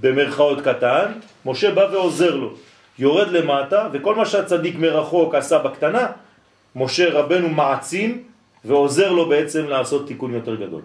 [0.00, 1.12] במרכאות קטן,
[1.46, 2.52] משה בא ועוזר לו.
[2.98, 6.06] יורד למטה, וכל מה שהצדיק מרחוק עשה בקטנה,
[6.76, 8.22] משה רבנו מעצים
[8.64, 10.82] ועוזר לו בעצם לעשות תיקון יותר גדול.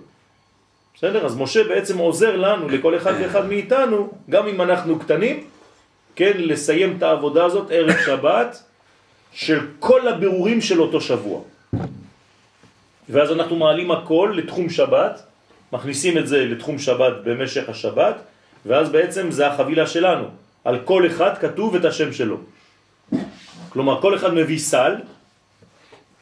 [0.95, 1.25] בסדר?
[1.25, 5.43] אז משה בעצם עוזר לנו, לכל אחד ואחד מאיתנו, גם אם אנחנו קטנים,
[6.15, 8.63] כן, לסיים את העבודה הזאת ערב שבת
[9.33, 11.41] של כל הבירורים של אותו שבוע.
[13.09, 15.23] ואז אנחנו מעלים הכל לתחום שבת,
[15.73, 18.15] מכניסים את זה לתחום שבת במשך השבת,
[18.65, 20.25] ואז בעצם זה החבילה שלנו.
[20.65, 22.37] על כל אחד כתוב את השם שלו.
[23.69, 24.95] כלומר, כל אחד מביא סל,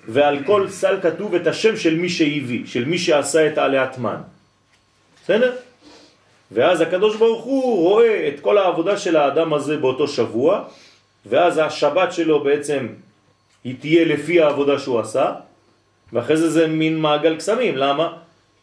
[0.07, 4.21] ועל כל סל כתוב את השם של מי שהביא, של מי שעשה את עליית מן.
[5.23, 5.55] בסדר?
[6.51, 10.63] ואז הקדוש ברוך הוא רואה את כל העבודה של האדם הזה באותו שבוע,
[11.25, 12.87] ואז השבת שלו בעצם
[13.63, 15.33] היא תהיה לפי העבודה שהוא עשה,
[16.13, 18.13] ואחרי זה זה מין מעגל קסמים, למה?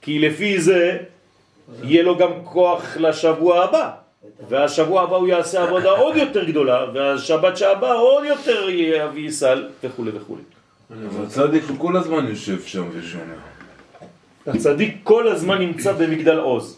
[0.03, 0.99] כי לפי זה
[1.83, 3.91] יהיה לו גם כוח לשבוע הבא,
[4.49, 10.05] והשבוע הבא הוא יעשה עבודה עוד יותר גדולה, והשבת שהבא עוד יותר יביא סל וכו'
[10.15, 10.37] וכו'.
[10.91, 13.35] אבל צדיק הוא כל הזמן יושב שם ושומע.
[14.47, 16.77] הצדיק כל הזמן נמצא במגדל עוז.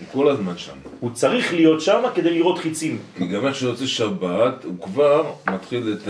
[0.00, 0.72] הוא כל הזמן שם.
[1.00, 2.98] הוא צריך להיות שם כדי לראות חיצים.
[3.18, 6.08] כי גם איך שיוצא שבת, הוא כבר מתחיל את.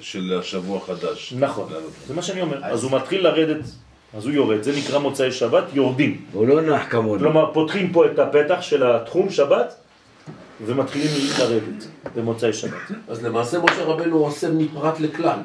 [0.00, 1.34] של השבוע החדש.
[1.38, 1.68] נכון.
[2.06, 2.58] זה מה שאני אומר.
[2.62, 3.64] אז הוא מתחיל לרדת,
[4.16, 6.20] אז הוא יורד, זה נקרא מוצאי שבת, יורדים.
[6.32, 7.18] הוא לא נח כמונו.
[7.18, 9.74] כלומר, פותחים פה את הפתח של התחום שבת,
[10.66, 12.72] ומתחילים לרדת במוצאי שבת.
[13.08, 15.38] אז למעשה משה רבנו עושה מפרט לכלל.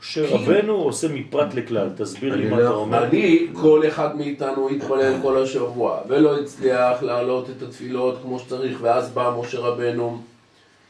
[0.00, 2.70] משה רבנו עושה מפרט לכלל, תסביר לי מה לא אתה.
[2.70, 3.04] אומר.
[3.04, 9.10] אני, כל אחד מאיתנו התפלל כל השבוע, ולא הצליח להעלות את התפילות כמו שצריך, ואז
[9.10, 10.22] בא משה רבנו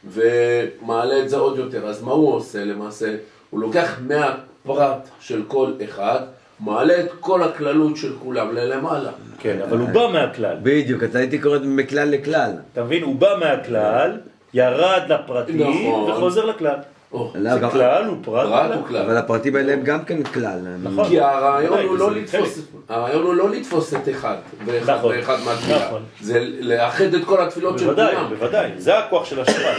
[0.07, 1.87] ומעלה את זה עוד יותר.
[1.87, 3.15] אז מה הוא עושה למעשה?
[3.49, 6.19] הוא לוקח מהפרט של כל אחד,
[6.59, 9.11] מעלה את כל הכללות של כולם ללמעלה.
[9.39, 10.57] כן, אבל הוא בא מהכלל.
[10.63, 12.51] בדיוק, אז הייתי קורא מכלל לכלל.
[12.73, 13.03] אתה מבין?
[13.03, 14.17] הוא בא מהכלל,
[14.53, 16.11] ירד לפרטים, נכון.
[16.11, 16.75] וחוזר לכלל.
[17.13, 18.47] לא, זה כלל, הוא פרט.
[18.89, 20.59] אבל הפרטים האלה הם גם כן כלל.
[20.83, 21.07] נכון.
[21.07, 22.59] כי הרעיון הוא לא לתפוס.
[22.89, 25.15] הרעיון הוא לא לתפוס את אחד ואחד נכון.
[25.45, 25.85] מהתפילה.
[25.85, 26.03] נכון.
[26.21, 28.29] זה לאחד את כל התפילות של בוודאי, כולם.
[28.29, 29.75] בוודאי, זה הכוח של השבת.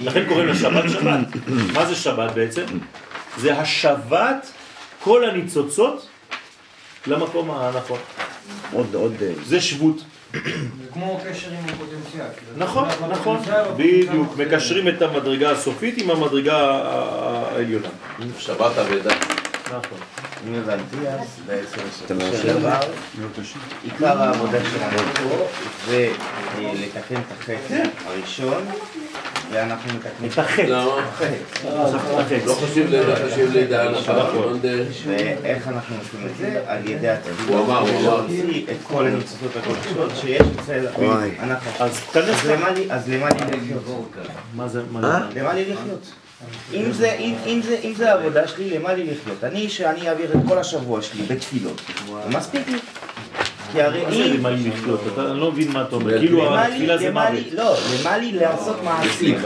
[0.00, 1.18] לכן קוראים לשבת שבת.
[1.72, 2.64] מה זה שבת בעצם?
[3.38, 4.52] זה השבת
[5.04, 6.06] כל הניצוצות
[7.06, 7.98] למקום הנכון.
[8.72, 9.14] עוד, עוד...
[9.22, 10.04] אה, זה שבות.
[10.92, 12.26] כמו קשר עם הפוטנציאל.
[12.56, 13.38] נכון, נכון,
[13.76, 16.56] בדיוק, מקשרים את המדרגה הסופית עם המדרגה
[17.54, 17.88] העליונה.
[18.38, 19.14] שבת אבדה.
[19.78, 19.98] נכון.
[20.54, 21.80] הבנתי, אז בעצם
[23.84, 25.46] עיקר העבודה שלנו פה
[25.86, 26.08] זה
[26.58, 28.64] אה, לתקן את החטא הראשון,
[29.52, 30.62] ואנחנו מתקנים את החטא.
[32.46, 34.14] לא חשוב לי, לא חשוב לי דיין אחת.
[35.06, 36.62] ואיך אנחנו עושים את זה?
[36.66, 37.56] על ידי התפילה.
[37.58, 38.26] הוא אמר, הוא אמר.
[38.70, 40.86] את כל הניצוצות הקודשות שיש אצל.
[41.40, 41.70] אנחנו.
[41.84, 42.00] אז
[42.46, 42.86] למה לי-
[43.46, 44.10] לחיות?
[44.54, 44.68] מה אה?
[44.68, 44.82] זה?
[45.40, 46.12] למה לי לחיות?
[46.74, 49.44] אם זה, אם, אם זה, אם זה העבודה שלי, למה לי לחיות?
[49.44, 51.80] אני, שאני אעביר את כל השבוע שלי בתפילות,
[52.28, 52.78] מספיק לי.
[53.72, 54.32] כי הרי מה זה אם...
[54.38, 55.00] למה לי לחיות?
[55.12, 56.18] אתה- אני לא מבין מה אתה אומר.
[56.18, 57.28] כאילו התפילה זה מוות.
[57.52, 59.38] לא, למה לי לעשות מעשים?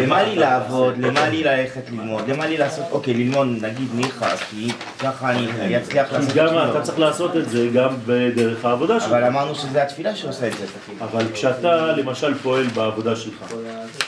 [0.00, 4.68] למה לי לעבוד, למה לי ללכת ללמוד, למה לי לעשות, אוקיי, ללמוד נגיד ניחא, כי
[4.98, 6.46] ככה אני אצליח לעשות כי גם.
[6.70, 9.08] אתה צריך לעשות את זה גם בדרך העבודה שלך.
[9.08, 11.02] אבל אמרנו שזה התפילה שעושה את זה, תגיד.
[11.02, 13.54] אבל כשאתה למשל פועל בעבודה שלך,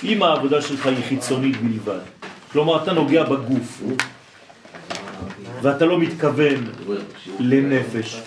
[0.05, 1.99] אם העבודה שלך היא חיצונית בלבד,
[2.53, 3.83] כלומר אתה נוגע בגוף,
[5.63, 6.65] ואתה לא מתכוון
[7.41, 8.21] לנפש,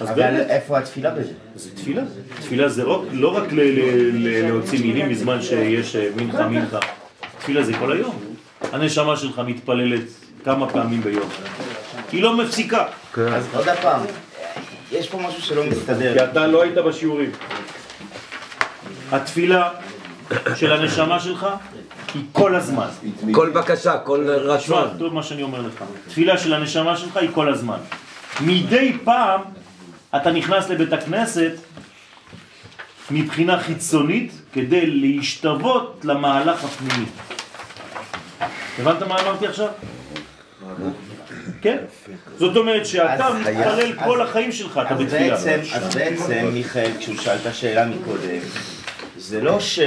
[0.00, 1.32] אבל באמת, איפה התפילה בזה?
[1.54, 2.02] זה תפילה.
[2.40, 6.78] תפילה זה לא, לא רק ל- ל- ל- להוציא מילים בזמן שיש אה, מנחה מנחה.
[7.38, 8.18] תפילה זה כל היום.
[8.72, 10.02] הנשמה שלך מתפללת
[10.44, 11.28] כמה פעמים ביום.
[12.12, 12.84] היא לא מפסיקה,
[13.16, 14.00] אז עוד פעם,
[14.92, 16.12] יש פה משהו שלא מסתדר.
[16.14, 17.30] כי אתה לא היית בשיעורים.
[19.12, 19.70] התפילה
[20.56, 21.46] של הנשמה שלך
[22.14, 22.86] היא כל הזמן.
[23.32, 24.88] כל בקשה, כל רצון.
[24.98, 25.84] טוב מה שאני אומר לך.
[26.08, 27.78] תפילה של הנשמה שלך היא כל הזמן.
[28.40, 29.40] מדי פעם
[30.16, 31.52] אתה נכנס לבית הכנסת
[33.10, 37.06] מבחינה חיצונית כדי להשתוות למהלך הפנימי.
[38.78, 39.68] הבנת מה אמרתי עכשיו?
[41.60, 41.76] כן.
[42.38, 45.34] זאת אומרת שאתה מתפלל כל החיים שלך, אתה אז בתפילה.
[45.34, 48.38] אז בעצם, מיכאל, כשהוא שאל את השאלה מקודם,
[49.16, 49.78] זה לא ש...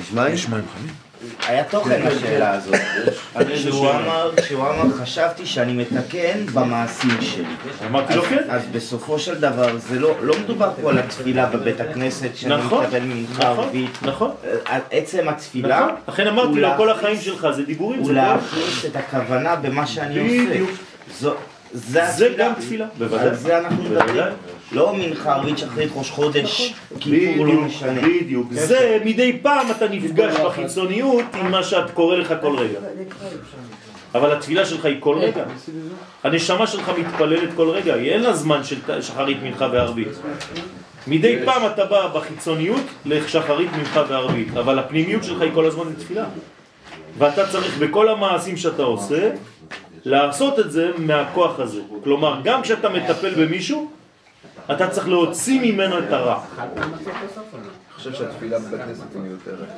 [0.00, 0.56] נשמע?
[1.46, 2.74] היה תוכן לשאלה הזאת.
[3.38, 4.00] איזה שהוא שאלה?
[4.04, 7.44] אמר, שהוא אמר, חשבתי שאני מתקן במעשים שלי.
[7.86, 8.44] אמרתי לו כן.
[8.48, 12.84] אז בסופו של דבר, זה לא לא מדובר פה על התפילה בבית הכנסת, שאני נכון,
[12.84, 13.98] מתכוון מנחה נכון, ערבית.
[14.02, 14.30] נכון.
[14.64, 15.94] על עצם התפילה, נכון.
[16.08, 20.18] לכן אמרתי לו, כל החיים שלך זה דיבורים, הוא כל להכניס את הכוונה במה שאני
[20.20, 20.50] עושה.
[20.50, 20.70] בדיוק.
[21.72, 22.34] זה זה.
[22.38, 23.28] גם תפילה, בוודאי.
[23.28, 24.24] על זה אנחנו מדברים.
[24.72, 28.00] לא מנחה ערבית שחרית ראש חודש, כיפור לא משנה.
[28.02, 28.52] בדיוק.
[28.52, 32.78] זה מדי פעם אתה נפגש בחיצוניות עם מה שאת קורא לך כל רגע.
[34.14, 35.44] אבל התפילה שלך היא כל רגע.
[36.24, 40.08] הנשמה שלך מתפללת כל רגע, היא אין לה זמן של שחרית מנחה וערבית.
[41.06, 46.24] מדי פעם אתה בא בחיצוניות לשחרית מנחה וערבית, אבל הפנימיות שלך היא כל הזמן בתפילה.
[47.18, 49.30] ואתה צריך בכל המעשים שאתה עושה,
[50.06, 51.80] לעשות את זה מהכוח הזה.
[52.04, 53.90] כלומר, גם כשאתה מטפל במישהו,
[54.72, 56.40] אתה צריך להוציא ממנו את הרע.
[56.58, 56.92] אני
[57.96, 59.68] חושב שהתפילה בבית כנסת היא מיותרת.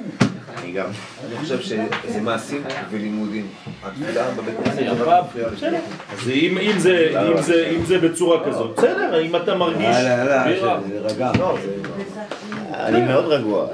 [0.59, 0.87] אני גם.
[1.29, 1.87] אני חושב שזה
[2.23, 3.47] מעשים ולימודים.
[3.85, 5.05] התפילה בבית כנסת זה יפה.
[5.05, 5.79] רק מפריע לשני.
[6.13, 6.79] אז אם, אם,
[7.85, 9.97] זה, בצורה כזאת, בסדר, אם אתה מרגיש...
[10.45, 10.79] בלי רע.
[10.89, 11.31] להירגע.
[12.75, 13.67] אני מאוד רגוע.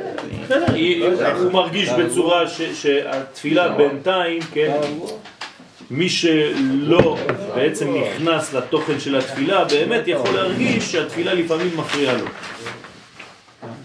[0.44, 1.04] בסדר, היא-
[1.38, 4.80] הוא מרגיש בצורה ש, שהתפילה בינתיים, כן,
[5.90, 7.18] מי שלא
[7.54, 12.26] בעצם נכנס לתוכן של התפילה, באמת יכול להרגיש שהתפילה לפעמים מפריעה לו.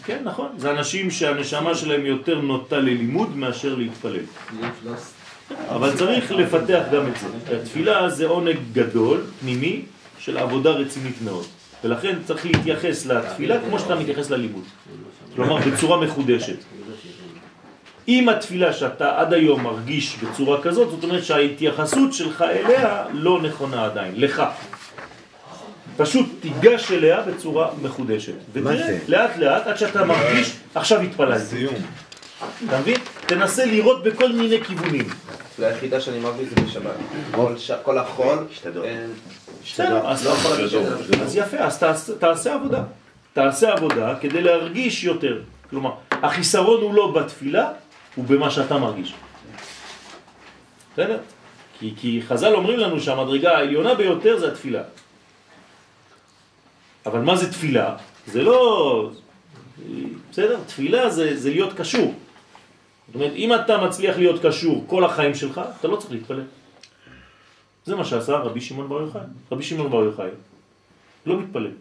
[0.06, 4.24] כן, נכון, זה אנשים שהנשמה שלהם יותר נוטה ללימוד מאשר להתפלל.
[5.68, 7.56] אבל צריך לפתח גם את זה.
[7.62, 9.82] התפילה זה עונג גדול, פנימי,
[10.20, 11.46] של עבודה רצינית מאוד.
[11.84, 14.64] ולכן צריך להתייחס לתפילה כמו שאתה מתייחס ללימוד.
[15.36, 16.58] כלומר, בצורה מחודשת.
[18.10, 23.86] אם התפילה שאתה עד היום מרגיש בצורה כזאת, זאת אומרת שההתייחסות שלך אליה לא נכונה
[23.86, 24.44] עדיין, לך.
[25.98, 28.34] פשוט תיגש אליה בצורה מחודשת.
[28.56, 29.00] מה ותראה, זה?
[29.08, 31.66] לאט לאט, עד שאתה מרגיש, עכשיו התפללתי.
[32.68, 32.96] אתה מבין?
[33.26, 35.06] תנסה לראות בכל מיני כיוונים.
[35.44, 36.92] התפילה היחידה שאני מרגיש זה בשבת.
[37.32, 38.38] כל ש- כל החול,
[38.84, 39.10] אין...
[39.66, 40.34] בסדר, אז לא
[40.68, 41.24] זה.
[41.24, 42.84] אז יפה, אז תעשה- תעשה עבודה.
[43.34, 45.40] תעשה עבודה כדי להרגיש יותר.
[45.70, 47.68] כלומר, החיסרון הוא לא בתפילה,
[48.16, 49.14] הוא במה שאתה מרגיש.
[50.94, 51.20] בסדר?
[51.80, 54.84] כי, כי חז"ל אומרים לנו שהמדרגה העליונה ביותר זה התפילה.
[57.06, 57.98] אבל מה זה תפילה?
[58.28, 59.12] זה לא...
[60.32, 60.60] בסדר?
[60.68, 62.14] תפילה זה, זה להיות קשור.
[63.08, 66.44] זאת אומרת, אם אתה מצליח להיות קשור כל החיים שלך, אתה לא צריך להתפלל.
[67.86, 69.22] זה מה שעשה רבי שמעון בר יוחאי.
[69.52, 70.30] רבי שמעון בר יוחאי
[71.26, 71.72] לא מתפלל.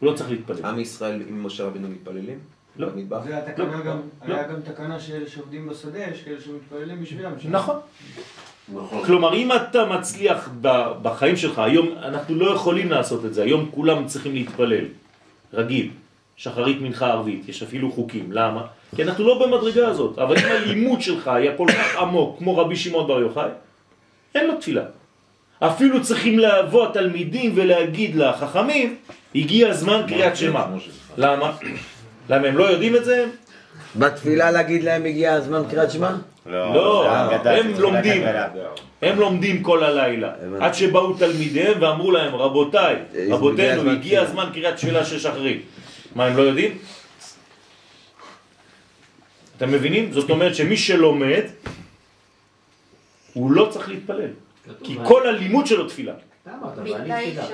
[0.00, 0.66] הוא לא צריך להתפלל.
[0.66, 2.38] עם ישראל עם משה רבינו מתפללים?
[2.76, 2.88] לא.
[2.88, 3.18] במטבח?
[3.24, 4.34] זה התקנה לא, גם, לא.
[4.34, 7.32] היה גם תקנה שאלה שעובדים בשדה, יש כאלה שמתפללים בשבילם.
[7.50, 7.76] נכון.
[9.06, 10.50] כלומר, אם אתה מצליח
[11.02, 14.84] בחיים שלך, היום אנחנו לא יכולים לעשות את זה, היום כולם צריכים להתפלל,
[15.52, 15.90] רגיל.
[16.36, 18.32] שחרית, מנחה, ערבית, יש אפילו חוקים.
[18.32, 18.66] למה?
[18.96, 22.76] כי אנחנו לא במדרגה הזאת, אבל אם הלימוד שלך היה כל כך עמוק, כמו רבי
[22.76, 23.50] שמעון בר יוחאי,
[24.34, 24.84] אין לו תפילה.
[25.58, 28.96] אפילו צריכים לבוא התלמידים ולהגיד לחכמים,
[29.34, 30.64] הגיע הזמן קריאת שמע.
[31.16, 31.52] למה?
[32.28, 33.26] למה הם לא יודעים את זה?
[33.96, 36.10] בתפילה להגיד להם הגיע הזמן קריאת שמע?
[36.46, 38.22] לא, אגדה, הם לומדים.
[39.02, 40.32] הם לומדים כל הלילה.
[40.60, 42.96] עד שבאו תלמידיהם ואמרו להם, רבותיי,
[43.30, 45.62] רבותינו, הזמן הגיע תפילה." הזמן קריאת תפילה של שחרית.
[46.14, 46.78] מה, הם לא יודעים?
[49.56, 50.12] אתם מבינים?
[50.12, 51.42] זאת אומרת שמי שלומד,
[53.32, 54.30] הוא לא צריך להתפלל,
[54.84, 56.12] כי כל הלימוד שלו תפילה.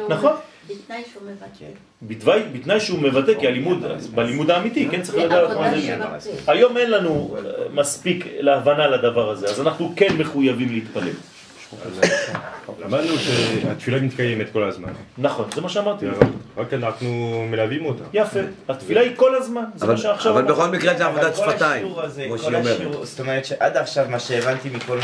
[0.09, 0.33] נכון.
[0.69, 1.67] בתנאי שהוא מבקר.
[2.03, 5.71] בתוואי, בתנאי שהוא מבטא, כי הלימוד, בלימוד האמיתי, כן, צריך לדעת מה
[6.19, 6.31] זה.
[6.47, 7.43] היום אין לנו אה,
[7.73, 11.13] מספיק להבנה לדבר הזה, אז אנחנו כן מחויבים להתפלל.
[12.85, 14.89] למדנו שהתפילה מתקיימת כל הזמן.
[15.19, 16.07] נכון, זה מה שאמרתי.
[16.57, 17.07] רק אנחנו
[17.51, 18.05] מלווים אותה.
[18.13, 20.43] יפה, התפילה היא כל הזמן, זה אבל- מה שעכשיו אבל.
[20.53, 21.95] בכל מקרה זה עבודת שפתיים, כמו
[22.29, 23.07] כל שהיא אומרת.
[23.07, 24.99] זאת אומרת שעד עכשיו מה שהבנתי מכל.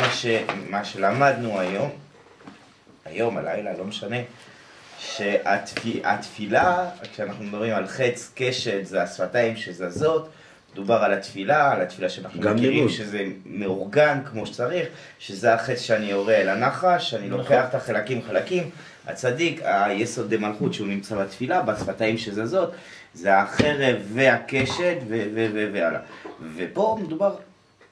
[0.71, 1.91] מה שלמדנו היום,
[3.05, 4.17] היום, הלילה, לא משנה,
[5.05, 10.29] שהתפילה, כשאנחנו מדברים על חץ, קשת, זה השפתיים שזזות,
[10.75, 12.91] דובר על התפילה, על התפילה שאנחנו מכירים, לימוד.
[12.91, 14.89] שזה מאורגן כמו שצריך,
[15.19, 17.41] שזה החץ שאני יורה אל הנחש, שאני נכון.
[17.41, 18.71] לוקח את החלקים חלקים,
[19.07, 22.73] הצדיק, היסוד דמלכות שהוא נמצא בתפילה, בשפתיים שזזות,
[23.15, 26.01] זה החרב והקשת ו- ו- ו- והלאה.
[26.57, 27.37] ופה מדובר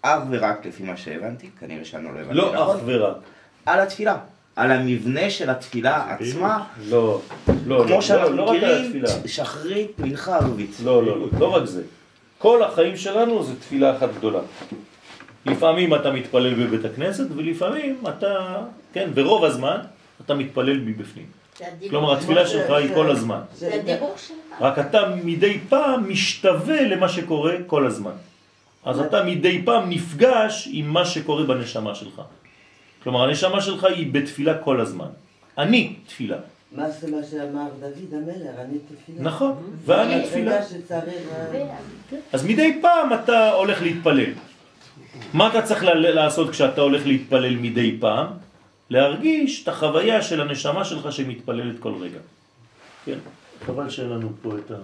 [0.03, 3.17] אך ורק לפי מה שהבנתי, כנראה שאני לא הבנתי לא נכון, אך ורק.
[3.67, 4.17] על התפילה,
[4.57, 7.20] על המבנה של התפילה עצמה, לא,
[7.66, 9.05] לא, לא, כמו שאנחנו לא רק על מכירים.
[9.26, 10.76] שחרית, מנחה ערבית.
[10.84, 11.82] לא, לא, לא, לא רק זה.
[12.38, 14.40] כל החיים שלנו זה תפילה אחת גדולה.
[15.46, 18.57] לפעמים אתה מתפלל בבית הכנסת, ולפעמים אתה,
[18.92, 19.76] כן, ברוב הזמן
[20.24, 21.26] אתה מתפלל מבפנים.
[21.90, 23.40] כלומר, התפילה שלך היא כל הזמן.
[23.55, 24.36] זה הדיבור שלך.
[24.61, 28.11] רק אתה מדי פעם משתווה למה שקורה כל הזמן.
[28.84, 32.22] אז אתה מדי פעם נפגש עם מה שקורה בנשמה שלך.
[33.03, 35.09] כלומר, הנשמה שלך היא בתפילה כל הזמן.
[35.59, 36.36] אני תפילה.
[36.72, 39.22] מה זה מה שאמר דוד המלך, אני תפילה.
[39.22, 40.62] נכון, ואני תפילה.
[40.62, 41.28] שצריך...
[42.32, 44.32] אז מדי פעם אתה הולך להתפלל.
[45.32, 48.26] מה אתה צריך לעשות כשאתה הולך להתפלל מדי פעם?
[48.90, 52.18] להרגיש את החוויה של הנשמה שלך שמתפללת כל רגע.
[53.05, 53.18] כן,
[53.66, 54.74] חבל שאין לנו פה את ה...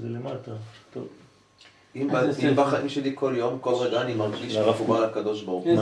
[0.00, 0.52] זה למטה,
[0.92, 1.08] טוב.
[1.96, 2.08] אם
[2.56, 5.80] בחיים שלי כל יום, כל רגע אני מרגיש לרב מחובר לקדוש ברוך הוא.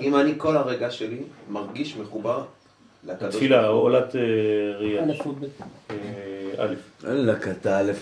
[0.00, 1.18] אם אני כל הרגע שלי
[1.50, 2.44] מרגיש מחובר
[3.04, 3.34] לקדוש
[3.68, 3.80] הוא.
[3.80, 4.20] עולת אה,
[4.78, 5.04] ראייה.
[5.04, 5.44] א' וב'.
[5.90, 5.96] אה,
[6.58, 6.74] א',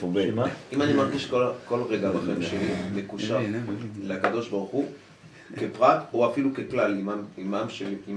[0.03, 0.18] או ב'.
[0.73, 2.59] אם אני מרגיש כל, כל רגע בחיים שלי
[2.95, 3.39] מקושר
[4.03, 4.85] לקדוש ברוך הוא,
[5.57, 7.55] כפרט או אפילו ככלל עם, העם- עם,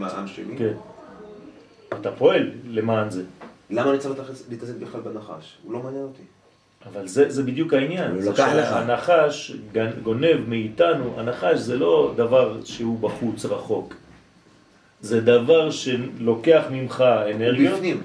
[0.04, 0.74] העם שלי, כן.
[2.00, 3.24] אתה פועל למען זה.
[3.70, 5.58] למה אני צריך להתעסק בכלל בנחש?
[5.64, 6.22] הוא לא מעניין אותי.
[6.94, 8.12] אבל זה, זה בדיוק העניין.
[8.12, 8.70] הוא זה לך.
[8.70, 13.94] שהנחש גנ- גונב מאיתנו, הנחש זה לא דבר שהוא בחוץ רחוק.
[15.02, 17.04] זה דבר שלוקח ממך
[17.36, 18.02] אנרגיות, בפנים.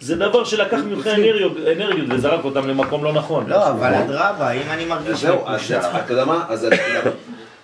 [0.00, 3.46] זה דבר שלקח ממך אנרגיות, אנרגיות וזרק אותם למקום לא נכון.
[3.46, 6.44] לא, אבל אדרבה, אם אני מרגיש אז זהו, אז אתה יודע מה?
[6.48, 7.00] אז התפילה,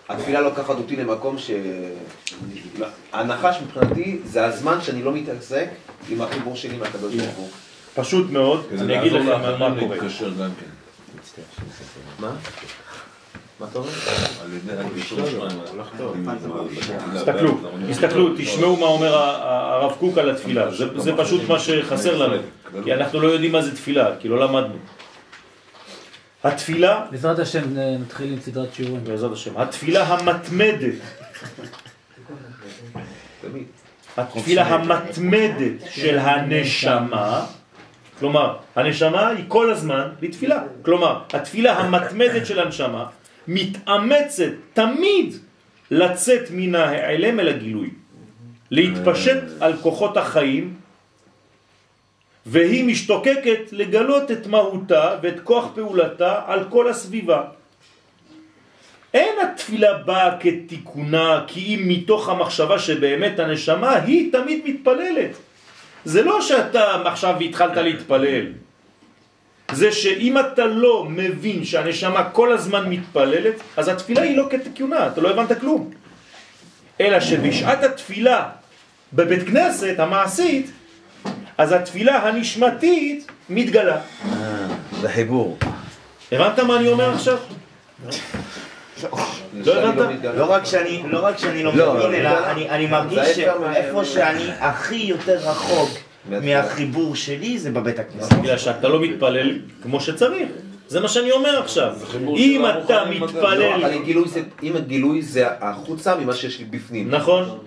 [0.08, 1.50] התפילה לוקחת אותי למקום ש...
[3.12, 5.68] הנחש מבחינתי זה הזמן שאני לא מתעסק
[6.08, 7.48] עם החיבור שלי מהקדוש ברוך הוא.
[7.95, 9.99] פשוט מאוד, כדי אני אגיד לכם מה קורה.
[9.99, 11.42] כן.
[12.18, 12.30] מה?
[13.61, 13.90] מה אתה אומר?
[14.45, 15.59] על ידי הגישור שלהם.
[17.14, 17.59] תסתכלו,
[17.90, 22.42] תסתכלו, תשמעו מה אומר הרב קוק על התפילה, זה, זה פשוט מה שחסר לנו,
[22.84, 24.76] כי אנחנו לא יודעים מה זה תפילה, כי לא למדנו.
[26.45, 29.05] התפילה, בעזרת השם אה, נתחיל עם סדרת שיעורים.
[29.05, 30.95] בעזרת השם, התפילה המתמדת.
[34.16, 37.47] התפילה המתמדת של הנשמה,
[38.24, 43.06] כלומר, הנשמה היא כל הזמן בתפילה, כלומר, התפילה המתמדת של הנשמה
[43.48, 45.34] מתאמצת תמיד
[45.90, 47.90] לצאת מן ההיעלם אל הגילוי,
[48.70, 50.74] להתפשט על כוחות החיים,
[52.46, 57.42] והיא משתוקקת לגלות את מהותה ואת כוח פעולתה על כל הסביבה.
[59.14, 65.43] אין התפילה באה כתיקונה, כי אם מתוך המחשבה שבאמת הנשמה היא תמיד מתפללת.
[66.05, 68.46] זה לא שאתה עכשיו התחלת להתפלל.
[69.72, 75.20] זה שאם אתה לא מבין שהנשמה כל הזמן מתפללת, אז התפילה היא לא כתיקונה, אתה
[75.20, 75.90] לא הבנת כלום.
[77.00, 78.48] אלא שבשעת התפילה
[79.12, 80.70] בבית כנסת המעשית,
[81.59, 83.96] אז התפילה הנשמתית מתגלה.
[83.96, 84.66] אה,
[85.00, 85.59] זה חיבור.
[86.32, 87.38] הבנת מה אני אומר עכשיו?
[89.64, 90.18] לא הבנת?
[90.36, 91.22] לא רק שאני לא
[91.74, 92.30] לא לא, מבין, לא.
[92.30, 95.90] אלא אני- אני מרגיש שאיפה שאני הכי יותר רחוק
[96.30, 98.32] מהחיבור שלי זה בבית הכנסת.
[98.32, 99.50] בגלל שאתה לא מתפלל
[99.82, 100.48] כמו שצריך.
[100.88, 101.92] זה מה שאני אומר עכשיו.
[102.36, 103.62] אם אתה מתפלל...
[103.84, 107.11] אבל גילוי זה- אם הגילוי זה החוצה ממה שיש לי בפנים.
[107.11, 107.59] נכון.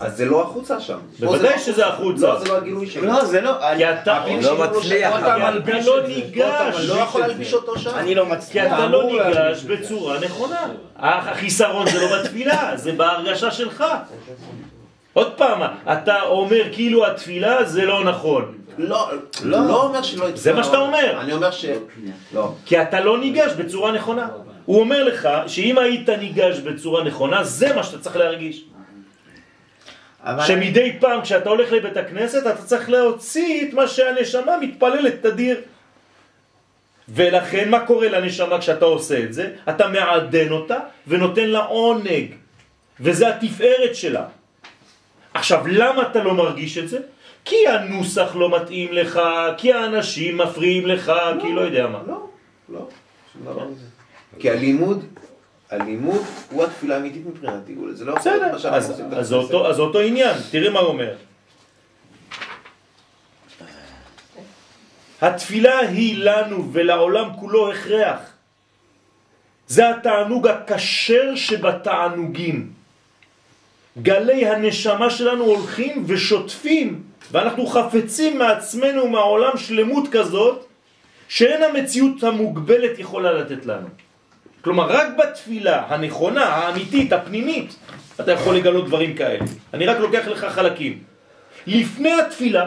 [0.00, 0.98] אז זה לא החוצה שם.
[1.20, 2.26] בוודאי לא שזה החוצה.
[2.26, 3.06] לא, זה לא הגילוי שלי.
[3.06, 5.18] לא, זה לא, כי אתה לא מצליח.
[5.18, 6.06] אתה לא.
[6.06, 6.76] ניגש.
[6.76, 7.90] אני לא יכול להלביש אותו שם.
[7.94, 8.72] אני לא כי מצליח.
[8.74, 9.62] אתה לא ניגש.
[9.62, 10.60] בצורה נכונה.
[10.96, 13.84] החיסרון זה לא בתפילה, זה בהרגשה שלך.
[15.12, 15.62] עוד פעם,
[15.92, 18.54] אתה אומר כאילו התפילה זה לא נכון.
[18.78, 19.10] לא,
[19.44, 20.26] לא אומר שלא...
[20.34, 21.20] זה מה שאתה אומר.
[21.20, 21.64] אני אומר ש...
[22.34, 22.52] לא.
[22.66, 24.28] כי אתה לא ניגש בצורה נכונה.
[24.64, 28.64] הוא אומר לך שאם היית ניגש בצורה נכונה, זה מה שאתה צריך להרגיש.
[30.24, 35.60] אבל שמדי פעם כשאתה הולך לבית הכנסת, אתה צריך להוציא את מה שהנשמה מתפללת תדיר.
[37.08, 39.50] ולכן מה קורה לנשמה כשאתה עושה את זה?
[39.68, 42.34] אתה מעדן אותה ונותן לה עונג.
[43.00, 44.24] וזה התפארת שלה.
[45.34, 46.98] עכשיו, למה אתה לא מרגיש את זה?
[47.44, 49.20] כי הנוסח לא מתאים לך,
[49.56, 51.12] כי האנשים מפריעים לך,
[51.42, 51.98] כי לא יודע מה.
[52.06, 52.26] לא,
[52.68, 52.88] לא.
[53.32, 53.84] שום דבר מזה.
[54.38, 55.04] כי הלימוד,
[55.70, 57.72] הלימוד הוא התפילה האמיתית מבחינתי.
[57.72, 59.26] הוא- זה לא יכול להיות מה שאנחנו אז, עושים אז,
[59.76, 61.14] זה אותו, עניין, תראה מה הוא אומר.
[65.20, 68.18] התפילה היא לנו ולעולם כולו הכרח.
[69.66, 72.72] זה התענוג הכשר שבתענוגים.
[74.02, 80.66] גלי הנשמה שלנו הולכים ושוטפים, ואנחנו חפצים מעצמנו ומהעולם שלמות כזאת,
[81.28, 83.88] שאין המציאות המוגבלת יכולה לתת לנו.
[84.60, 87.76] כלומר, רק בתפילה הנכונה, האמיתית, הפנימית,
[88.20, 89.44] אתה יכול לגלות דברים כאלה.
[89.74, 91.02] אני רק לוקח לך חלקים.
[91.66, 92.66] לפני התפילה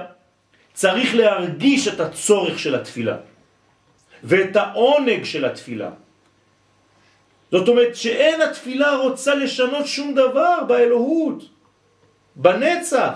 [0.73, 3.17] צריך להרגיש את הצורך של התפילה
[4.23, 5.89] ואת העונג של התפילה.
[7.51, 11.43] זאת אומרת שאין התפילה רוצה לשנות שום דבר באלוהות,
[12.35, 13.13] בנצח.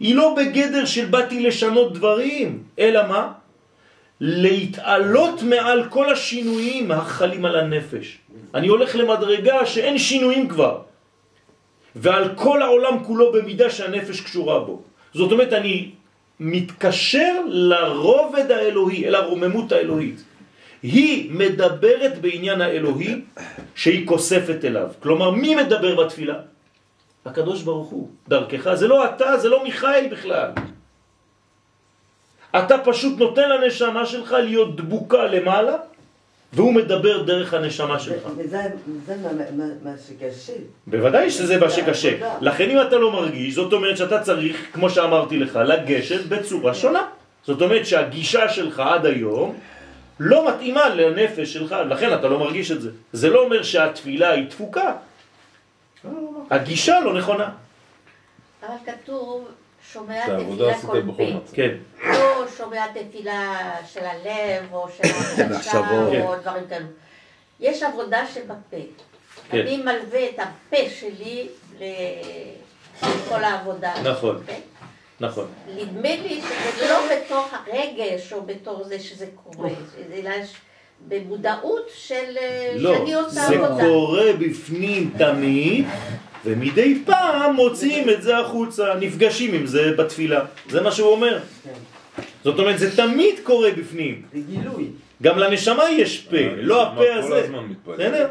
[0.00, 3.32] היא לא בגדר של באתי לשנות דברים, אלא מה?
[4.26, 8.18] להתעלות מעל כל השינויים החלים על הנפש.
[8.54, 10.80] אני הולך למדרגה שאין שינויים כבר.
[11.96, 14.82] ועל כל העולם כולו במידה שהנפש קשורה בו.
[15.14, 15.90] זאת אומרת, אני
[16.40, 20.24] מתקשר לרובד האלוהי, אל הרוממות האלוהית.
[20.82, 23.14] היא מדברת בעניין האלוהי
[23.74, 24.88] שהיא כוספת אליו.
[25.00, 26.38] כלומר, מי מדבר בתפילה?
[27.24, 28.74] הקדוש ברוך הוא, דרכך.
[28.74, 30.50] זה לא אתה, זה לא מיכאל בכלל.
[32.58, 35.76] אתה פשוט נותן לנשמה שלך להיות דבוקה למעלה,
[36.52, 38.22] והוא מדבר דרך הנשמה שלך.
[38.36, 38.58] וזה
[39.06, 40.52] זה מה- מה- מה שקשה.
[40.86, 42.10] בוודאי שזה מה שקשה.
[42.40, 47.02] לכן אם אתה לא מרגיש, זאת אומרת שאתה צריך, כמו שאמרתי לך, לגשת בצורה שונה.
[47.46, 49.58] זאת אומרת שהגישה שלך עד היום
[50.20, 52.90] לא מתאימה לנפש שלך, לכן אתה לא מרגיש את זה.
[53.12, 54.92] זה לא אומר שהתפילה היא תפוקה.
[56.50, 57.48] הגישה לא נכונה.
[58.66, 59.48] אבל כתוב,
[59.94, 61.30] שומע תפילה עשית כל בכל פה.
[61.30, 61.54] מצב.
[61.54, 61.70] כן.
[62.04, 66.12] לא שומע תפילה של הלב, או של ההרגשה, מחשבות.
[66.20, 66.86] או דברים כאלו.
[67.60, 68.76] יש עבודה שבפה.
[69.50, 69.58] כן.
[69.58, 71.48] אני מלווה את הפה שלי
[73.02, 73.92] לכל העבודה.
[74.04, 74.36] נכון.
[74.36, 74.60] אוקיי?
[75.20, 75.46] נכון.
[75.76, 79.70] נדמה לי שזה לא בתוך הרגש או בתור זה שזה קורה,
[80.14, 80.54] אלא ש-
[81.08, 83.84] במודעות של אה, לא, שאני עושה זה עבודה.
[83.84, 85.84] קורה בפנים תמיד,
[86.44, 90.44] ומדי פעם מוציאים את זה החוצה, נפגשים עם זה בתפילה.
[90.70, 91.38] זה מה שהוא אומר.
[92.44, 94.22] זאת אומרת, זה תמיד קורה בפנים.
[94.32, 94.84] זה גילוי.
[95.22, 97.48] גם לנשמה יש פה, לא הנשמה הפה כל הזה.
[97.86, 98.28] בסדר?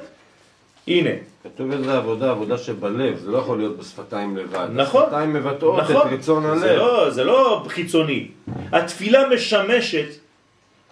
[0.88, 1.10] הנה.
[1.44, 4.68] כתוב איזה עבודה, עבודה שבלב, זה לא יכול להיות בשפתיים לבד.
[4.74, 5.04] נכון.
[5.04, 6.14] השפתיים מבטאות את נכון.
[6.14, 6.60] רצון הלב.
[6.60, 8.28] זה לא, זה לא חיצוני.
[8.72, 10.08] התפילה משמשת,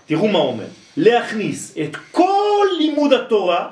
[0.05, 0.65] תראו מה אומר,
[0.97, 3.69] להכניס את כל לימוד התורה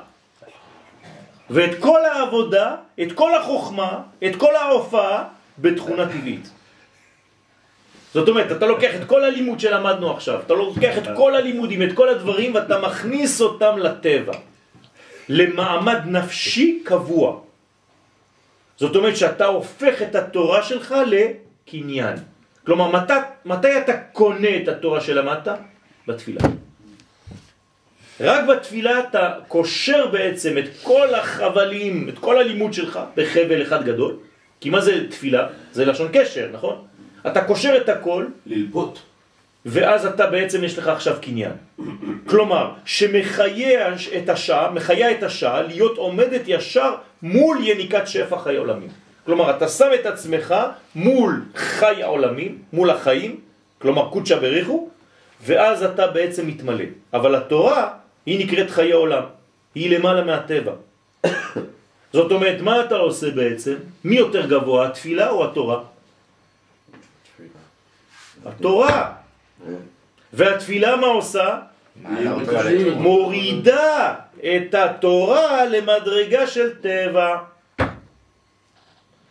[1.50, 5.24] ואת כל העבודה, את כל החוכמה, את כל ההופעה
[5.58, 6.50] בתכונה טבעית.
[8.14, 11.92] זאת אומרת, אתה לוקח את כל הלימוד שלמדנו עכשיו, אתה לוקח את כל הלימודים, את
[11.94, 14.32] כל הדברים, ואתה מכניס אותם לטבע,
[15.28, 17.40] למעמד נפשי קבוע.
[18.76, 22.16] זאת אומרת שאתה הופך את התורה שלך לקניין.
[22.66, 25.48] כלומר, מתי, מתי אתה קונה את התורה שלמדת?
[26.06, 26.40] בתפילה.
[28.20, 34.16] רק בתפילה אתה קושר בעצם את כל החבלים, את כל הלימוד שלך בחבל אחד גדול.
[34.60, 35.46] כי מה זה תפילה?
[35.72, 36.76] זה לשון קשר, נכון?
[37.26, 38.26] אתה קושר את הכל.
[38.46, 39.02] ללפות.
[39.66, 41.52] ואז אתה בעצם יש לך עכשיו קניין.
[42.26, 48.88] כלומר, שמחיה את השעה, מחיה את השעה להיות עומדת ישר מול יניקת שפע חיי עולמים.
[49.26, 50.54] כלומר, אתה שם את עצמך
[50.94, 53.40] מול חי העולמים, מול החיים,
[53.78, 54.88] כלומר קודשא בריחו,
[55.44, 56.84] ואז אתה בעצם מתמלא.
[57.14, 57.88] אבל התורה,
[58.26, 59.22] היא נקראת חיי עולם.
[59.74, 60.72] היא למעלה מהטבע.
[62.12, 63.74] זאת אומרת, מה אתה עושה בעצם?
[64.04, 65.82] מי יותר גבוה, התפילה או התורה?
[68.46, 69.12] התורה.
[70.32, 71.58] והתפילה מה עושה?
[72.96, 77.36] מורידה את התורה למדרגה של טבע.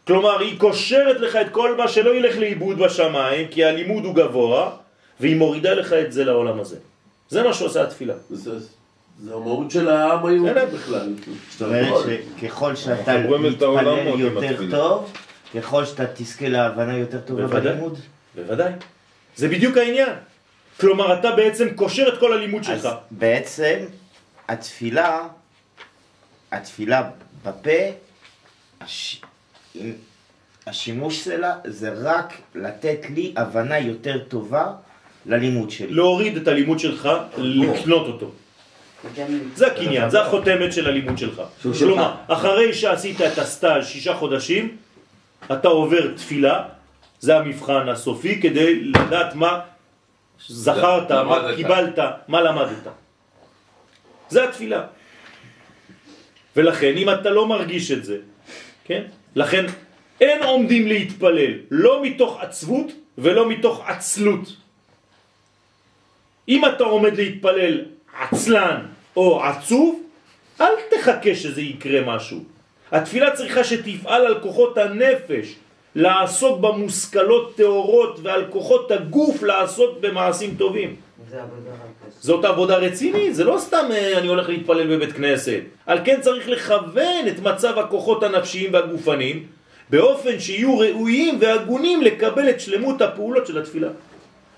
[0.08, 4.72] כלומר, היא קושרת לך את כל מה שלא ילך לאיבוד בשמיים, כי הלימוד הוא גבוה,
[5.20, 6.78] והיא מורידה לך את זה לעולם הזה.
[7.30, 8.14] זה מה שעושה התפילה.
[9.24, 11.14] זה המהות של העם היהודי בכלל.
[11.50, 11.94] זאת אומרת
[12.40, 14.58] שככל שאתה מתפלל יותר.
[14.72, 15.14] טוב,
[15.56, 17.48] ככל שאתה תזכה להבנה יותר טובה.
[17.48, 18.00] בלימוד.
[18.36, 18.72] בוודאי.
[19.36, 20.10] זה בדיוק העניין.
[20.80, 22.86] כלומר, אתה בעצם קושר את כל הלימוד שלך.
[22.86, 23.80] אז בעצם
[24.48, 25.28] התפילה,
[26.52, 27.10] התפילה
[27.46, 27.80] בפה,
[28.82, 29.22] הש...
[30.68, 34.72] השימוש שלה זה רק לתת לי הבנה יותר טובה
[35.26, 35.94] ללימוד שלי.
[35.94, 38.32] להוריד את הלימוד שלך, לקנות אותו.
[39.56, 41.42] זה הקניין, זה החותמת של הלימוד שלך.
[41.80, 42.16] כלומר.
[42.28, 44.78] אחרי שעשית את הסטאז' שישה חודשים,
[45.52, 46.64] אתה עובר תפילה,
[47.20, 49.60] זה המבחן הסופי, כדי לדעת מה
[50.48, 51.56] זכרת, מה.
[51.56, 52.88] קיבלת, מה למדת.
[54.30, 54.84] זה התפילה.
[56.56, 58.18] ולכן, אם אתה לא מרגיש את זה,
[58.86, 59.04] כן?
[59.36, 59.66] לכן
[60.22, 64.56] אין עומדים להתפלל, לא מתוך עצבות ולא מתוך עצלות.
[66.50, 67.86] אם אתה עומד להתפלל
[68.20, 68.82] עצלן
[69.18, 70.04] או עצוב,
[70.62, 72.40] אל תחכה שזה יקרה משהו.
[72.92, 75.56] התפילה צריכה שתפעל על כוחות הנפש,
[75.96, 80.96] לעסוק במושכלות טהורות ועל כוחות הגוף לעסוק במעשים טובים.
[81.30, 85.60] זה עבודה רק זאת עבודה רצינית, זה לא סתם אה, אני הולך להתפלל בבית כנסת.
[85.86, 89.46] על כן צריך לכוון את מצב הכוחות הנפשיים והגופניים
[89.90, 93.90] באופן שיהיו ראויים והגונים לקבל את שלמות הפעולות של התפילה.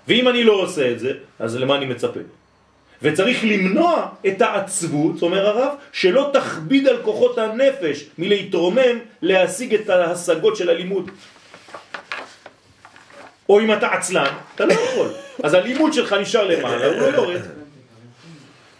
[0.08, 2.20] ואם אני לא עושה את זה, אז למה אני מצפה?
[3.02, 10.56] וצריך למנוע את העצבות, אומר הרב, שלא תכביד על כוחות הנפש מלהתרומם להשיג את ההשגות
[10.56, 11.10] של הלימוד.
[13.48, 15.08] או אם אתה עצלן, אתה לא יכול.
[15.42, 17.40] אז הלימוד שלך נשאר למעלה, הוא לא יורד.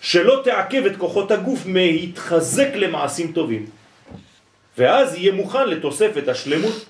[0.01, 3.67] שלא תעכב את כוחות הגוף מהתחזק למעשים טובים.
[4.79, 6.85] ואז יהיה מוכן לתוספת השלמות.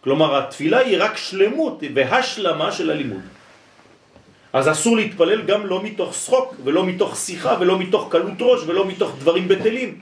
[0.00, 3.22] כלומר, התפילה היא רק שלמות והשלמה של הלימוד.
[4.52, 8.86] אז אסור להתפלל גם לא מתוך שחוק, ולא מתוך שיחה, ולא מתוך קלות ראש, ולא
[8.86, 10.00] מתוך דברים בטלים.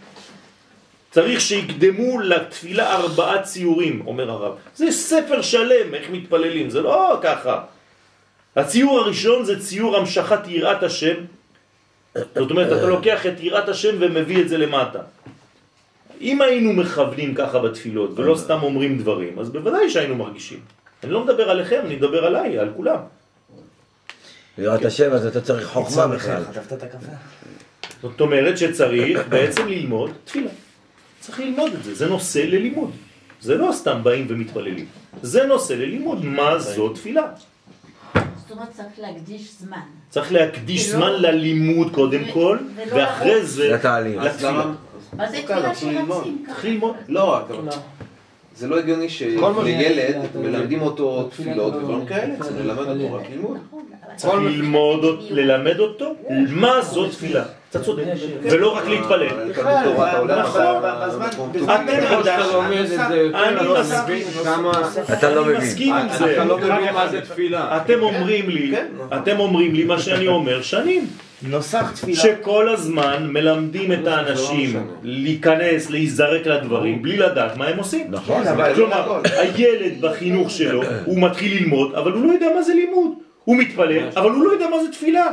[1.10, 4.52] צריך שיקדמו לתפילה ארבעה ציורים, אומר הרב.
[4.74, 7.60] זה ספר שלם, איך מתפללים, זה לא ככה.
[8.56, 11.14] הציור הראשון זה ציור המשכת יראת השם.
[12.14, 14.98] זאת אומרת, אתה לוקח את יראת השם ומביא את זה למטה.
[16.20, 20.60] אם היינו מכוונים ככה בתפילות, ולא סתם אומרים דברים, אז בוודאי שהיינו מרגישים.
[21.04, 23.00] אני לא מדבר עליכם, אני מדבר עליי, על כולם.
[24.58, 26.42] יראת השם, אז אתה צריך חוכמה בכלל.
[26.82, 27.12] הקפה?
[28.02, 30.50] זאת אומרת שצריך בעצם ללמוד תפילה.
[31.20, 32.90] צריך ללמוד את זה, זה נושא ללימוד.
[33.40, 34.86] זה לא סתם באים ומתפללים.
[35.22, 37.22] זה נושא ללימוד, מה זו תפילה.
[38.14, 39.80] זאת אומרת, צריך להקדיש זמן.
[40.10, 42.58] צריך להקדיש זמן ללימוד קודם כל,
[42.90, 43.44] ואחרי.
[43.46, 44.22] זה לתהליך.
[44.22, 44.64] לתפילה.
[45.12, 45.74] מה זה תפילה.
[45.74, 46.20] שרצים ככה?
[46.46, 46.96] צריך ללמוד.
[47.08, 47.54] לא, אתה...
[48.56, 53.14] זה לא הגיוני שלילד מלמדים אותו תפילות אתה- ודברים כאלה, צריך ללמד אותו.
[53.14, 53.56] רק ללמוד.
[54.16, 56.14] צריך ללמוד, ללמד אותו
[56.48, 57.44] מה זו תפילה.
[57.76, 58.02] אתה צודק.
[58.42, 59.28] ולא רק להתפלל.
[60.16, 60.62] עולה נכון.
[61.36, 61.70] טוב.
[61.70, 62.60] אתם יותר,
[63.34, 64.26] אני אתה מסכים.
[65.94, 66.32] לא עם זה.
[66.34, 67.76] אתה לא מבין מה זה תפילה.
[67.76, 68.74] אתם אומרים לי,
[69.16, 71.06] אתם אומרים לי מה שאני אומר שנים.
[71.42, 72.16] נוסח תפילה.
[72.16, 78.06] שכל הזמן מלמדים את האנשים להיכנס, להיזרק לדברים, בלי לדעת מה הם עושים.
[78.10, 78.44] נכון.
[78.44, 82.74] כן, אבל- כלומר, הילד בחינוך שלו, הוא מתחיל ללמוד, אבל הוא לא יודע מה זה
[82.74, 83.10] לימוד.
[83.44, 85.26] הוא מתפלל, אבל הוא לא יודע מה זה תפילה.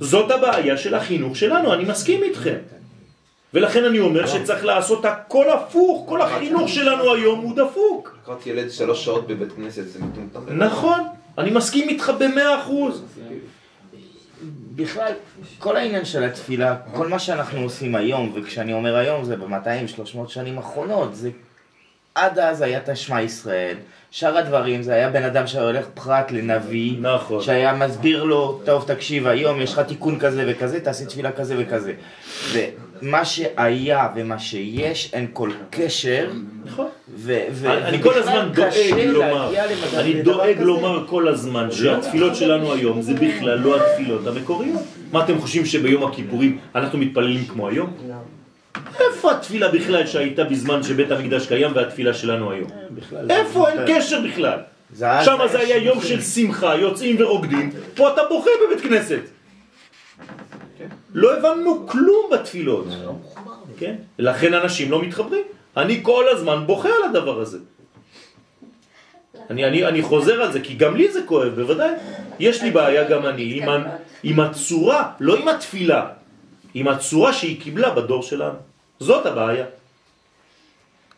[0.00, 2.56] זאת הבעיה של החינוך שלנו, אני מסכים איתכם.
[3.54, 8.16] ולכן אני אומר שצריך לעשות הכל הפוך, כל החינוך שלנו היום הוא דפוק.
[8.22, 10.62] לקראת ילד שלוש שעות בבית כנסת זה מטומטם.
[10.62, 11.00] נכון,
[11.38, 13.02] אני מסכים איתך במאה אחוז.
[14.76, 15.12] בכלל,
[15.58, 20.58] כל העניין של התפילה, כל מה שאנחנו עושים היום, וכשאני אומר היום זה ב-200-300 שנים
[20.58, 21.30] האחרונות, זה
[22.18, 23.76] עד אז היה תשמע ישראל,
[24.10, 27.42] שאר הדברים זה היה בן אדם שהולך פרט לנביא, נכון.
[27.42, 31.92] שהיה מסביר לו, טוב תקשיב היום יש לך תיקון כזה וכזה, תעשה תפילה כזה וכזה.
[32.52, 36.30] ומה שהיה ומה שיש אין כל קשר,
[36.64, 36.86] נכון.
[37.16, 39.50] ו- ו- אני כל הזמן דואג לומר,
[39.96, 40.56] אני דואג.
[40.60, 44.80] לומר כל הזמן שהתפילות שלנו היום זה בכלל לא התפילות המקוריות.
[45.12, 47.94] מה אתם חושבים שביום הכיפורים אנחנו מתפללים כמו היום?
[49.00, 52.70] איפה התפילה בכלל שהייתה בזמן שבית המקדש קיים והתפילה שלנו היום?
[53.30, 53.68] איפה?
[53.68, 54.58] אין קשר בכלל.
[54.98, 59.20] שם זה היה יום של שמחה, יוצאים ורוקדים, פה אתה בוכה בבית כנסת.
[61.14, 62.86] לא הבנו כלום בתפילות.
[63.78, 63.94] כן?
[64.18, 65.42] לכן אנשים לא מתחברים.
[65.76, 67.58] אני כל הזמן בוכה על הדבר הזה.
[69.50, 71.90] אני, אני, אני חוזר על זה, כי גם לי זה כואב, בוודאי.
[72.38, 73.68] יש לי בעיה גם אני עם,
[74.22, 76.06] עם הצורה, לא עם התפילה,
[76.74, 78.67] עם הצורה שהיא קיבלה בדור שלנו.
[79.00, 79.64] זאת הבעיה.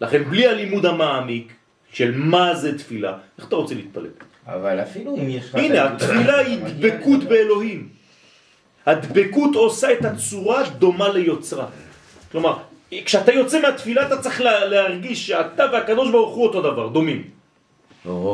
[0.00, 1.52] לכן בלי הלימוד המעמיק
[1.92, 4.06] של מה זה תפילה, איך אתה רוצה להתפלל?
[4.46, 5.54] אבל אפילו אם יש לך...
[5.54, 7.88] הנה, התפילה היא דבקות באלוהים.
[8.86, 11.66] הדבקות עושה את הצורה דומה ליוצרה.
[12.32, 12.56] כלומר,
[13.04, 17.30] כשאתה יוצא מהתפילה אתה צריך לה- להרגיש שאתה והקדוש ברוך הוא אותו דבר, דומים.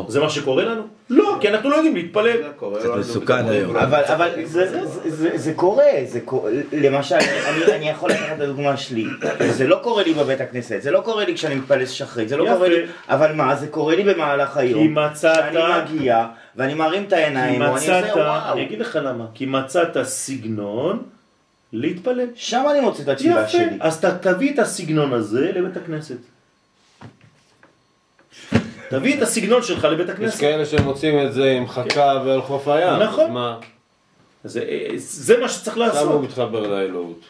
[0.08, 0.82] זה מה שקורה לנו?
[1.10, 2.36] לא, כי אנחנו לא יודעים להתפלל.
[2.78, 3.76] קצת מסוכן היום.
[3.76, 8.36] אבל, אבל זה, זה, זה, זה, זה קורה, זה קורה, למשל, אני, אני יכול לקחת
[8.36, 9.04] את הדוגמה שלי,
[9.50, 12.44] זה לא קורה לי בבית הכנסת, זה לא קורה לי כשאני מתפלל שחרית, זה לא
[12.44, 12.54] יפה.
[12.54, 12.76] קורה לי,
[13.08, 17.14] אבל מה, זה קורה לי במהלך היום, כי מצאת- שאני מגיע, ואני מרים את כי
[17.14, 21.02] העיניים, ואני מצאת, עושה וואו, אני אגיד לך למה, כי מצאת סגנון
[21.72, 22.26] להתפלל.
[22.34, 23.64] שם אני מוצא את יפה, שלי.
[23.80, 26.16] אז ת- תביא את הסגנון הזה לבית הכנסת.
[28.88, 30.40] תביא את הסגנון שלך לבית יש הכנסת.
[30.40, 33.02] כאלה שמוצאים את זה עם חכה ועל חוף הים.
[33.02, 33.24] נכון.
[33.24, 33.58] אז מה?
[34.44, 34.64] זה,
[34.96, 36.22] זה מה שצריך שם הוא לעשות.
[36.22, 37.20] מתחבר לאלוהות.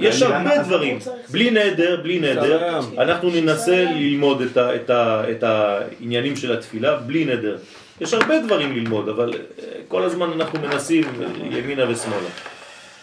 [0.00, 0.36] יש למה?
[0.36, 2.80] הרבה דברים, הוא בלי נדר, בלי נדר.
[2.98, 7.56] אנחנו ננסה ללמוד את, ה, את, ה, את העניינים של התפילה בלי נדר.
[8.00, 11.04] יש הרבה דברים ללמוד, אבל אה, כל הזמן אנחנו מנסים
[11.50, 12.28] ימינה ושמאלה.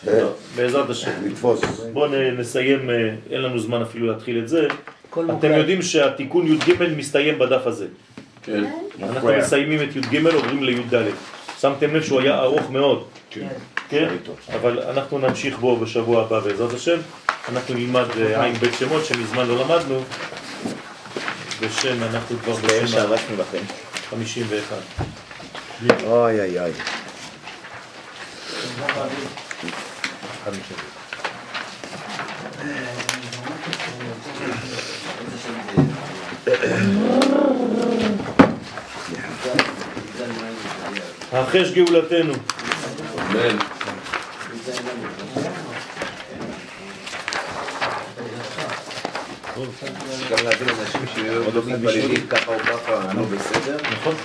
[0.06, 1.12] טוב, בעזרת השם.
[1.26, 1.62] לתפוס.
[1.94, 4.68] בואו נסיים, אה, אין לנו זמן אפילו להתחיל את זה.
[5.10, 5.58] הכל אתם מוקלט.
[5.58, 7.88] יודעים שהתיקון י"ג מסתיים בדף הזה.
[8.44, 8.64] כן.
[9.04, 10.94] אנחנו מסיימים את י"ג, עוברים לי"ד.
[11.60, 13.08] שמתם לב שהוא היה ארוך מאוד.
[13.90, 14.08] כן?
[14.54, 16.98] אבל אנחנו נמשיך בו בשבוע הבא בעזרת השם.
[17.50, 20.04] אנחנו נלמד אה, עין בית שמות שמזמן לא למדנו.
[21.62, 23.64] בשם, אנחנו כבר בשם שהרסנו לכם.
[24.10, 24.78] 51.
[26.06, 26.72] אוי אוי אוי.
[41.34, 42.34] החש גאולתנו.
[43.18, 43.58] אמן.
[50.30, 53.78] גם להבין אנשים שלא מתפללים ככה או ככה, לא בסדר.
[53.92, 54.16] נכון.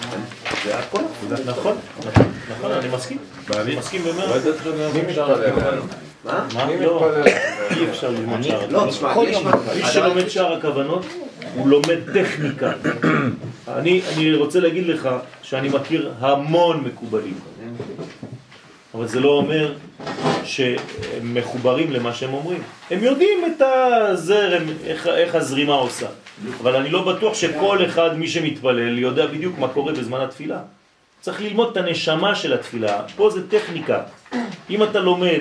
[0.65, 1.01] זה הכל.
[1.47, 3.19] נכון, נכון, נכון, אני מסכים.
[3.57, 4.39] אני מסכים במאה.
[6.25, 6.55] לכם מי מתפלל.
[6.55, 6.67] מה?
[6.67, 6.67] מה?
[6.67, 7.33] מי לא, מתפלל?
[7.77, 8.87] אי אפשר ללמוד שער לא.
[8.91, 9.51] תשמע, יש מה...
[9.77, 11.07] מי שלומד שער הכוונות,
[11.55, 12.73] הוא לומד טכניקה.
[13.69, 15.09] אני, אני רוצה להגיד לך
[15.43, 17.35] שאני מכיר המון מקובלים.
[18.95, 19.73] אבל זה לא אומר
[20.45, 20.79] שהם
[21.23, 22.63] מחוברים למה שהם אומרים.
[22.91, 26.07] הם יודעים את הזרם, איך, איך הזרימה עושה.
[26.61, 30.59] אבל אני לא בטוח שכל אחד, מי שמתפלל, יודע בדיוק מה קורה בזמן התפילה.
[31.21, 33.03] צריך ללמוד את הנשמה של התפילה.
[33.17, 34.03] פה זה טכניקה.
[34.71, 35.41] אם אתה לומד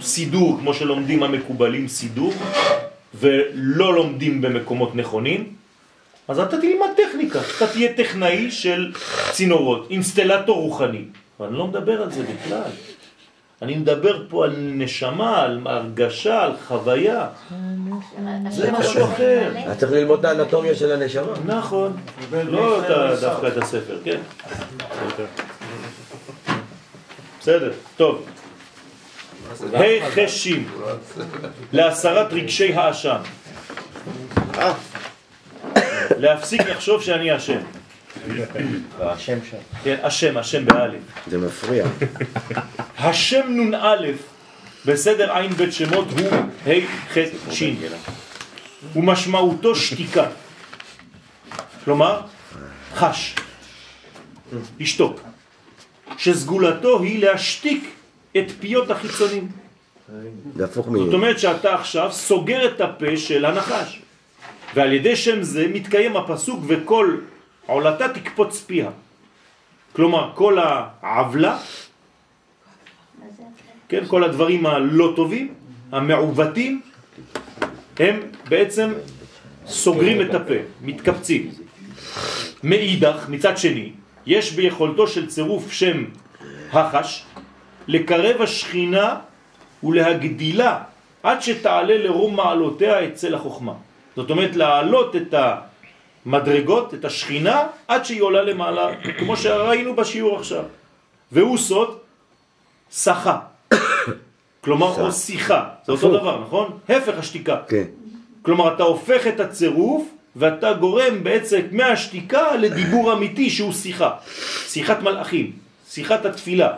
[0.00, 2.32] סידור, כמו שלומדים המקובלים סידור,
[3.14, 5.52] ולא לומדים במקומות נכונים,
[6.28, 7.40] אז אתה תלמד טכניקה.
[7.56, 8.92] אתה תהיה טכנאי של
[9.30, 11.04] צינורות, אינסטלטור רוחני.
[11.40, 12.70] אבל אני לא מדבר על זה בכלל.
[13.62, 17.28] אני מדבר פה על נשמה, על הרגשה, על חוויה.
[18.50, 19.52] זה משהו אחר.
[19.66, 21.32] אתה צריך ללמוד את האנטומיה של הנשמה.
[21.46, 21.96] נכון,
[22.32, 22.80] לא
[23.20, 24.20] דווקא את הספר, כן.
[27.40, 28.26] בסדר, טוב.
[29.62, 30.68] ה' חשים
[31.72, 33.16] להסרת רגשי האשם.
[36.18, 37.60] להפסיק לחשוב שאני השם.
[39.00, 39.56] השם שם.
[39.84, 41.00] כן, השם, השם באלף.
[41.26, 41.86] זה מפריע.
[42.98, 43.96] השם נ"א
[44.86, 46.28] בסדר עין בית שמות הוא
[46.66, 47.18] ה' ח'
[47.50, 47.62] ש'
[48.96, 50.26] ומשמעותו שתיקה.
[51.84, 52.20] כלומר,
[52.94, 53.34] חש,
[54.80, 55.20] לשתוק.
[56.18, 57.94] שסגולתו היא להשתיק
[58.36, 59.48] את פיות החיצונים.
[61.04, 64.00] זאת אומרת שאתה עכשיו סוגר את הפה של הנחש.
[64.74, 67.16] ועל ידי שם זה מתקיים הפסוק וכל
[67.66, 68.90] עולתה תקפוץ פיה.
[69.92, 71.58] כלומר, כל העוולה,
[73.88, 75.54] כן, כל הדברים הלא טובים,
[75.92, 76.80] המעוותים,
[77.98, 78.92] הם בעצם
[79.66, 81.50] סוגרים את הפה, מתקפצים.
[82.62, 83.92] מאידך, מצד שני,
[84.26, 86.04] יש ביכולתו של צירוף שם
[86.72, 87.24] החש
[87.88, 89.16] לקרב השכינה
[89.82, 90.78] ולהגדילה
[91.22, 93.72] עד שתעלה לרום מעלותיה אצל החוכמה.
[94.16, 95.34] זאת אומרת להעלות את
[96.26, 100.64] המדרגות, את השכינה, עד שהיא עולה למעלה, כמו שראינו בשיעור עכשיו.
[101.32, 101.98] והוא סוד
[102.92, 103.38] שחה.
[104.64, 105.68] כלומר, או שיחה.
[105.86, 106.18] זה אותו.
[106.18, 106.78] דבר, נכון?
[106.88, 107.56] הפך השתיקה.
[107.68, 107.84] כן.
[108.42, 114.10] כלומר, אתה הופך את הצירוף ואתה גורם בעצם מהשתיקה לדיבור אמיתי שהוא שיחה.
[114.66, 115.52] שיחת מלאכים,
[115.88, 116.70] שיחת התפילה,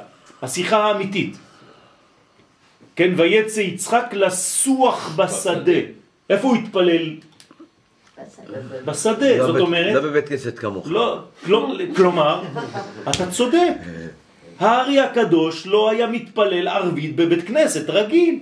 [0.43, 1.37] השיחה האמיתית.
[2.97, 5.81] כן, ויצא יצחק לסוח בשדה.
[6.31, 7.11] איפה הוא התפלל?
[8.85, 9.95] בשדה, לא זאת אומרת...
[9.95, 10.87] לא בבית כנסת כמוך.
[10.91, 12.43] לא, לא, כלומר,
[13.11, 13.75] אתה צודק.
[14.59, 18.39] הארי הקדוש לא היה מתפלל ערבית בבית כנסת רגיל.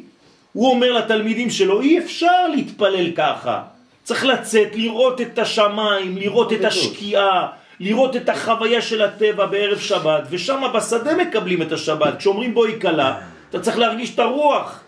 [0.53, 3.63] הוא אומר לתלמידים שלו, אי אפשר להתפלל ככה.
[4.03, 7.49] צריך לצאת, לראות את השמיים, לראות את השקיעה,
[7.85, 12.19] לראות את החוויה של הטבע בערב שבת, ושם בשדה מקבלים את השבת.
[12.19, 13.21] כשאומרים בואי כלה,
[13.51, 14.81] אתה צריך להרגיש את הרוח.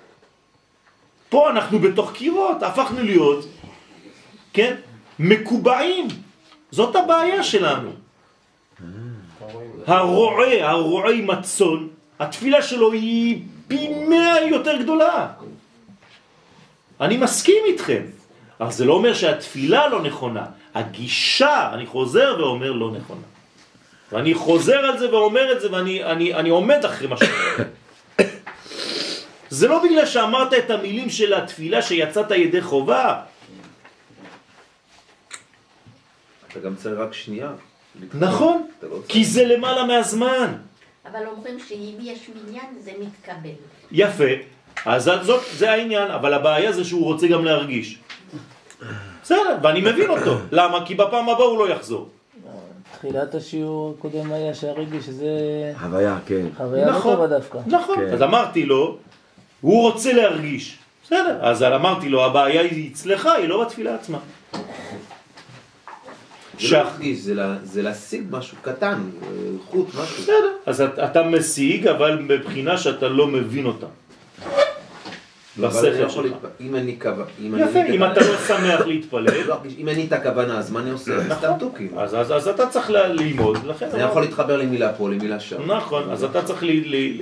[1.28, 3.47] פה אנחנו בתוך קירות, הפכנו להיות,
[4.53, 4.74] כן,
[5.18, 6.09] מקובעים.
[6.70, 7.90] זאת הבעיה שלנו.
[9.86, 11.86] הרועה, הרועה עם הצאן,
[12.20, 15.28] התפילה שלו היא פי מאה יותר גדולה.
[17.01, 18.16] אני מסכים איתכם.
[18.61, 20.47] אבל זה לא אומר שהתפילה לא נכונה.
[20.75, 23.27] הגישה, אני חוזר ואומר, לא נכונה.
[24.13, 27.69] ואני חוזר על זה ואומר את זה ואני אני, אני עומד אחרי מה שאומר.
[29.59, 33.23] זה לא בגלל שאמרת את המילים של התפילה שיצאת ידי חובה.
[36.49, 37.51] אתה גם צריך רק שנייה.
[38.15, 40.53] נכון, לא כי זה למעלה מהזמן.
[41.11, 43.57] אבל אומרים שאם יש מניין זה מתקבל.
[43.93, 44.33] יפה,
[44.85, 47.99] אז זאת, זה העניין, אבל הבעיה זה שהוא רוצה גם להרגיש.
[49.22, 50.37] בסדר, ואני מבין אותו.
[50.53, 50.87] למה?
[50.87, 52.09] כי בפעם הבאה הוא לא יחזור.
[52.99, 55.27] תחילת השיעור הקודם היה שהרגש שזה
[55.81, 56.47] חוויה, כן.
[56.57, 57.59] חוויה לא נכון, טובה דווקא.
[57.66, 57.99] נכון.
[58.12, 58.97] אז אמרתי לו,
[59.61, 60.79] הוא רוצה להרגיש.
[61.05, 64.18] בסדר, אז אמרתי לו, הבעיה היא אצלך, היא לא בתפילה עצמה.
[66.61, 69.29] זה לא להרגיש, זה לה- זה להשיג משהו קטן, אה,
[69.70, 70.22] חוט, משהו.
[70.22, 73.87] בסדר, אז אתה- אתה משיג, אבל מבחינה שאתה לא מבין אותה.
[75.59, 76.25] בשכל שלך.
[76.25, 77.61] להתפ- אם אני כוונה...
[77.71, 80.91] יפה, אם אתה לא שמח להתפלל, לא, אם אין לי את הכוונה, אז מה אני
[80.91, 81.13] עושה?
[81.39, 81.99] סתם תוכים.
[81.99, 83.89] אז, אז, אז אתה צריך ללמוד, לכן...
[83.95, 85.73] אני יכול להתחבר למילה פה, למילה שם.
[85.73, 87.21] נכון, אז אתה צריך ל...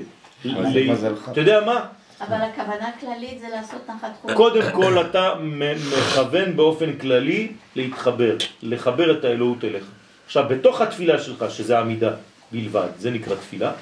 [1.33, 1.85] אתה יודע מה?
[2.21, 4.33] אבל הכוונה הכללית זה לעשות נחת חוש.
[4.33, 9.85] קודם כל אתה מכוון באופן כללי להתחבר, לחבר את האלוהות אליך.
[10.27, 12.11] עכשיו, בתוך התפילה שלך, שזה עמידה
[12.53, 13.73] בלבד, זה נקרא תפילה,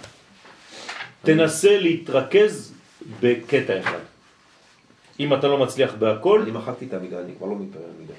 [1.23, 2.73] תנסה להתרכז
[3.21, 3.99] בקטע אחד.
[5.25, 6.41] אם אתה לא מצליח בהכל...
[6.43, 8.15] אני מחקתי את המילה, אני כבר לא מתפלל מילה.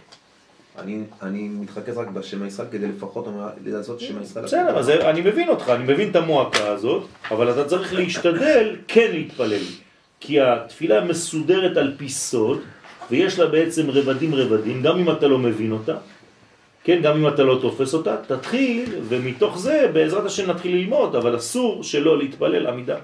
[0.80, 3.28] אני, אני מתרכז רק בשם ישראל כדי לפחות
[3.66, 4.46] לעשות שם ישראל.
[4.46, 9.12] בסדר, אז אני מבין אותך, אני מבין את המועקה הזאת, אבל אתה צריך להשתדל כן
[9.12, 9.64] להתפלל.
[10.20, 12.60] כי התפילה מסודרת על פי סוד,
[13.10, 15.96] ויש לה בעצם רבדים רבדים, גם אם אתה לא מבין אותה,
[16.84, 21.36] כן, גם אם אתה לא תופס אותה, תתחיל, ומתוך זה בעזרת השם נתחיל ללמוד, אבל
[21.36, 22.98] אסור שלא להתפלל עמידה.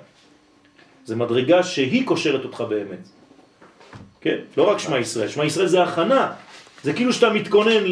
[1.05, 3.18] זה מדרגה שהיא קושרת אותך באמת.
[4.21, 6.31] כן, לא רק שמע ישראל, שמע ישראל זה הכנה.
[6.83, 7.83] זה כאילו שאתה מתכונן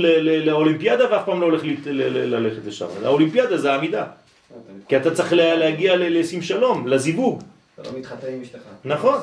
[0.45, 2.85] לאולימפיאדה ואף פעם לא הולך ללכת לשם.
[3.03, 4.05] האולימפיאדה זה העמידה.
[4.87, 7.43] כי אתה צריך לה- להגיע לשים שלום, לזיווג.
[7.81, 8.59] אתה לא מתחתן עם אשתך.
[8.85, 9.19] נכון.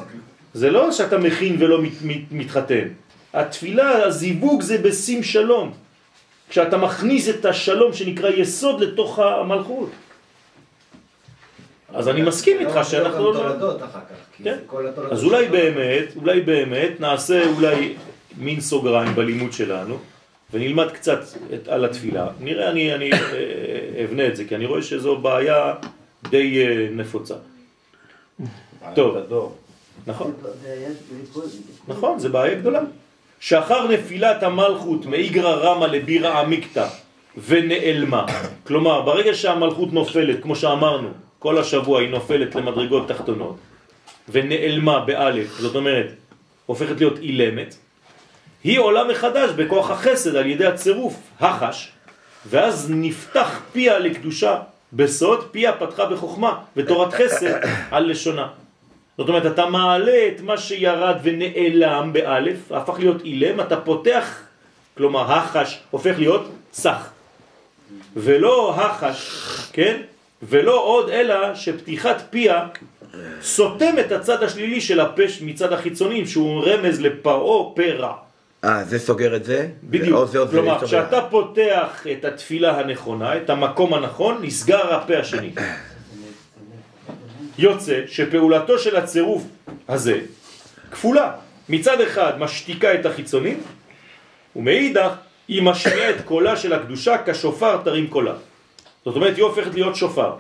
[0.55, 2.89] זה לא שאתה מכין ולא מת, מת, מתחתן.
[3.35, 5.73] התפילה, הזיווג זה בשים שלום.
[6.49, 9.91] כשאתה מכניס את השלום שנקרא יסוד לתוך המלכות.
[11.95, 13.33] אז אני מסכים איתך שאנחנו...
[13.33, 14.37] גם תולדות אחר כך.
[14.37, 14.55] כי כן.
[14.55, 15.49] זה כל התולדות אז אולי.
[15.49, 17.95] באמת, אולי באמת נעשה אולי
[18.39, 19.99] מין סוגריים בלימוד שלנו
[20.53, 21.21] ונלמד קצת
[21.55, 22.27] את, על התפילה.
[22.41, 25.75] נראה, אני, אני אה, אבנה את זה, כי אני רואה שזו בעיה
[26.31, 27.35] די אה, נפוצה.
[28.95, 29.17] טוב,
[30.07, 30.33] נכון,
[31.89, 32.81] נכון, זה בעיה גדולה.
[33.41, 36.87] שאחר נפילת המלכות מאיגרא רמא לבירא עמיקתא
[37.47, 38.27] ונעלמה.
[38.67, 41.09] כלומר, ברגע שהמלכות נופלת, כמו שאמרנו,
[41.45, 43.57] כל השבוע היא נופלת למדרגות תחתונות,
[44.29, 46.07] ונעלמה באלף, זאת אומרת,
[46.67, 47.75] הופכת להיות אילמת,
[48.65, 51.93] היא עולה מחדש בכוח החסד על ידי הצירוף, החש,
[52.47, 54.61] ואז נפתח פיה לקדושה
[54.93, 58.49] בסוד, פיה פתחה בחוכמה, ותורת חסד על לשונה.
[59.19, 64.41] זאת אומרת, אתה מעלה את מה שירד ונעלם באלף, הפך להיות אילם, אתה פותח,
[64.97, 67.09] כלומר החש הופך להיות סך.
[68.17, 69.31] ולא החש,
[69.73, 70.01] כן?
[70.49, 72.67] ולא עוד אלא שפתיחת פיה
[73.43, 78.13] סותם את הצד השלילי של הפש מצד החיצונים, שהוא רמז לפרעו פרע.
[78.65, 79.69] אה, זה סוגר את זה?
[79.85, 80.19] בדיוק.
[80.19, 80.85] או זה או זה כלומר.
[80.85, 85.51] כשאתה פותח את התפילה הנכונה, את המקום הנכון, נסגר הפה השני.
[87.59, 89.43] יוצא שפעולתו של הצירוף
[89.89, 90.21] הזה
[90.91, 91.33] כפולה.
[91.69, 93.61] מצד אחד משתיקה את החיצונים,
[94.57, 95.11] ומאידך
[95.49, 98.35] היא משמיעה את קולה של הקדושה כשופר תרים קולה.
[99.05, 100.33] זאת אומרת, היא הופכת להיות שופר.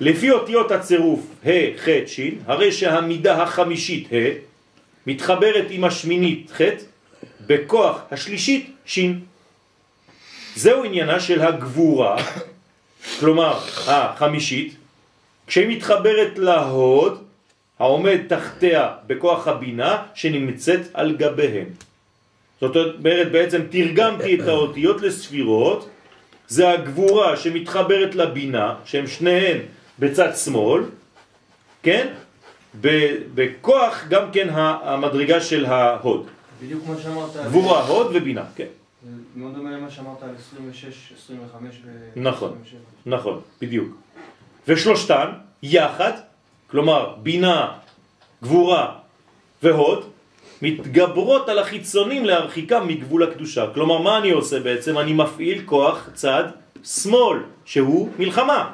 [0.00, 4.16] לפי אותיות הצירוף ה', ח', ש', הרי שהמידה החמישית ה'
[5.06, 6.60] מתחברת עם השמינית ח'
[7.46, 8.98] בכוח השלישית ש'.
[10.56, 12.16] זהו עניינה של הגבורה,
[13.20, 14.76] כלומר החמישית,
[15.46, 17.24] כשהיא מתחברת להוד
[17.78, 21.66] העומד תחתיה בכוח הבינה שנמצאת על גביהם.
[22.60, 25.88] זאת אומרת, בעצם תרגמתי את האותיות לספירות,
[26.48, 29.58] זה הגבורה שמתחברת לבינה, שהם שניהם
[29.98, 30.82] בצד שמאל,
[31.82, 32.08] כן?
[33.34, 36.26] בכוח גם כן המדרגה של ההוד.
[36.62, 37.30] בדיוק כמו שאמרת.
[37.46, 38.66] גבורה, הוד ובינה, כן.
[39.02, 41.88] זה מאוד דומה למה שאמרת על 26, 25 ו...
[42.20, 42.58] נכון,
[43.06, 43.96] נכון, בדיוק.
[44.68, 45.30] ושלושתן
[45.62, 46.12] יחד,
[46.70, 47.72] כלומר בינה,
[48.42, 48.94] גבורה
[49.62, 50.10] והוד,
[50.62, 53.66] מתגברות על החיצונים להרחיקם מגבול הקדושה.
[53.74, 54.98] כלומר, מה אני עושה בעצם?
[54.98, 56.44] אני מפעיל כוח צד
[56.84, 58.70] שמאל, שהוא מלחמה.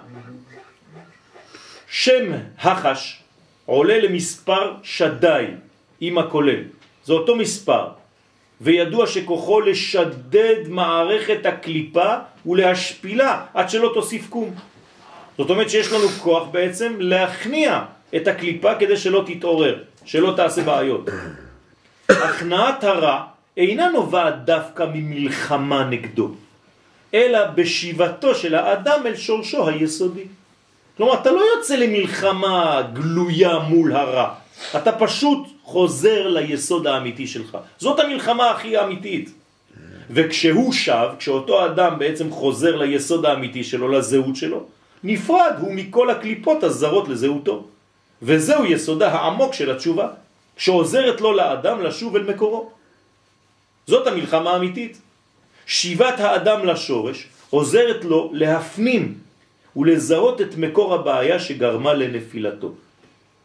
[1.88, 3.18] שם החש
[3.66, 5.44] עולה למספר שדי
[6.00, 6.62] עם הכולל.
[7.04, 7.86] זה אותו מספר.
[8.60, 12.14] וידוע שכוחו לשדד מערכת הקליפה
[12.46, 14.54] ולהשפילה עד שלא תוסיף קום.
[15.38, 17.82] זאת אומרת שיש לנו כוח בעצם להכניע
[18.16, 21.10] את הקליפה כדי שלא תתעורר, שלא תעשה בעיות.
[22.12, 23.22] הכנעת הרע
[23.56, 26.30] אינה נובעת דווקא ממלחמה נגדו,
[27.14, 30.24] אלא בשיבתו של האדם אל שורשו היסודי.
[30.96, 34.34] כלומר, אתה לא יוצא למלחמה גלויה מול הרע,
[34.76, 37.58] אתה פשוט חוזר ליסוד האמיתי שלך.
[37.78, 39.30] זאת המלחמה הכי אמיתית.
[40.10, 44.64] וכשהוא שב, כשאותו אדם בעצם חוזר ליסוד האמיתי שלו, לזהות שלו,
[45.04, 47.64] נפרד הוא מכל הקליפות הזרות לזהותו.
[48.22, 50.08] וזהו יסודה העמוק של התשובה,
[50.56, 52.70] שעוזרת לו לאדם לשוב אל מקורו.
[53.86, 55.00] זאת המלחמה האמיתית.
[55.66, 59.18] שיבת האדם לשורש עוזרת לו להפנים
[59.76, 62.72] ולזהות את מקור הבעיה שגרמה לנפילתו.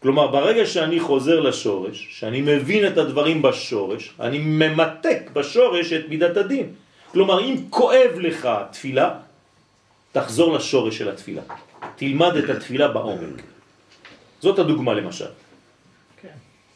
[0.01, 6.37] כלומר, ברגע שאני חוזר לשורש, שאני מבין את הדברים בשורש, אני ממתק בשורש את מידת
[6.37, 6.67] הדין.
[7.11, 9.09] כלומר, אם כואב לך תפילה,
[10.11, 11.41] תחזור לשורש של התפילה.
[11.95, 13.41] תלמד את התפילה בעומק.
[14.41, 15.33] זאת הדוגמה למשל.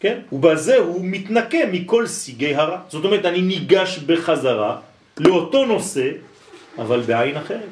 [0.01, 0.19] כן.
[0.31, 2.79] ובזה הוא מתנקה מכל סיגי הרע.
[2.89, 4.79] זאת אומרת, אני ניגש בחזרה
[5.17, 6.11] לאותו נושא,
[6.77, 7.69] אבל בעין אחרת.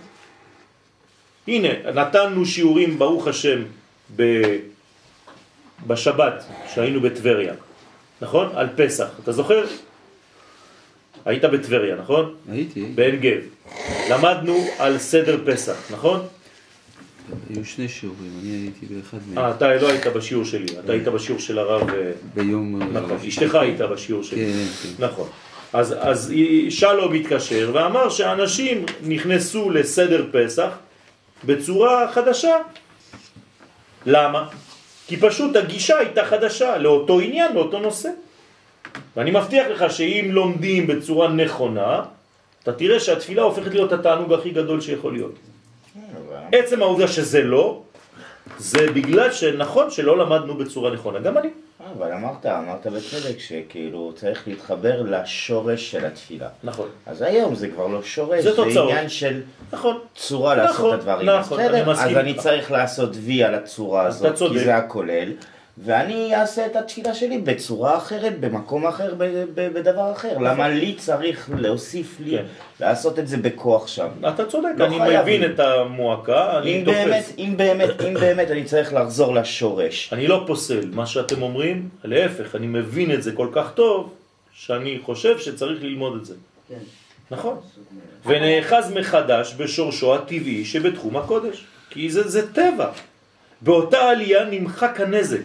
[1.47, 3.61] הנה, נתנו שיעורים, ברוך השם,
[4.15, 4.23] ב...
[5.87, 7.53] בשבת, שהיינו בטבריה,
[8.21, 8.49] נכון?
[8.53, 9.07] על פסח.
[9.23, 9.65] אתה זוכר?
[11.25, 12.35] היית בטבריה, נכון?
[12.51, 12.85] הייתי.
[12.95, 13.41] בעין גב.
[14.09, 16.19] למדנו על סדר פסח, נכון?
[17.49, 19.37] היו שני שיעורים, אני הייתי באחד מהם.
[19.37, 21.89] אה, אתה לא היית בשיעור שלי, אתה היית בשיעור של הרב...
[21.89, 22.93] אה, ביום...
[22.93, 24.45] נכון, אשתך הייתה בשיעור שלי.
[24.45, 25.05] כן, כן.
[25.05, 25.29] נכון.
[25.73, 26.33] אז, אז
[26.69, 30.69] שלום התקשר ואמר שאנשים נכנסו לסדר פסח
[31.43, 32.55] בצורה חדשה.
[34.05, 34.47] למה?
[35.07, 38.09] כי פשוט הגישה הייתה חדשה לאותו עניין, לאותו נושא.
[39.15, 42.01] ואני מבטיח לך שאם לומדים בצורה נכונה,
[42.63, 45.35] אתה תראה שהתפילה הופכת להיות התענוג הכי גדול שיכול להיות.
[46.51, 47.81] עצם העובדה שזה לא,
[48.57, 51.49] זה בגלל שנכון שלא למדנו בצורה נכונה, גם אני.
[51.97, 56.47] אבל אמרת, אמרת בצדק שכאילו צריך להתחבר לשורש של התפילה.
[56.63, 56.89] נכון.
[57.05, 58.81] אז היום זה כבר לא שורש, זה זה.
[58.81, 59.41] עניין של
[59.71, 59.99] נכון.
[60.15, 61.29] צורה לעשות נכון, את הדברים.
[61.29, 62.33] נכון, בסדר, אני מסכים אז אני.
[62.33, 64.37] צריך לעשות וי על הצורה הזאת.
[64.37, 65.33] כי זה הכולל,
[65.85, 69.23] ואני אעשה את התפילה שלי בצורה אחרת, במקום אחר, ב-
[69.55, 70.37] ב- בדבר אחר.
[70.37, 72.43] למה לי צריך להוסיף לי, כן.
[72.79, 74.07] לעשות את זה בכוח שם?
[74.29, 75.21] אתה צודק, לא אני חייב.
[75.21, 77.33] מבין את המועקה, אני אם באמת, תופס.
[77.37, 80.09] אם באמת, אם באמת אני צריך לחזור לשורש.
[80.13, 84.13] אני לא פוסל מה שאתם אומרים, להפך, אני מבין את זה כל כך טוב,
[84.53, 86.33] שאני חושב שצריך ללמוד את זה.
[86.69, 86.75] כן.
[87.31, 87.55] נכון.
[88.25, 91.63] ונאחז מחדש בשורשו הטבעי שבתחום הקודש.
[91.89, 92.89] כי זה, זה טבע.
[93.61, 95.41] באותה עלייה נמחק הנזק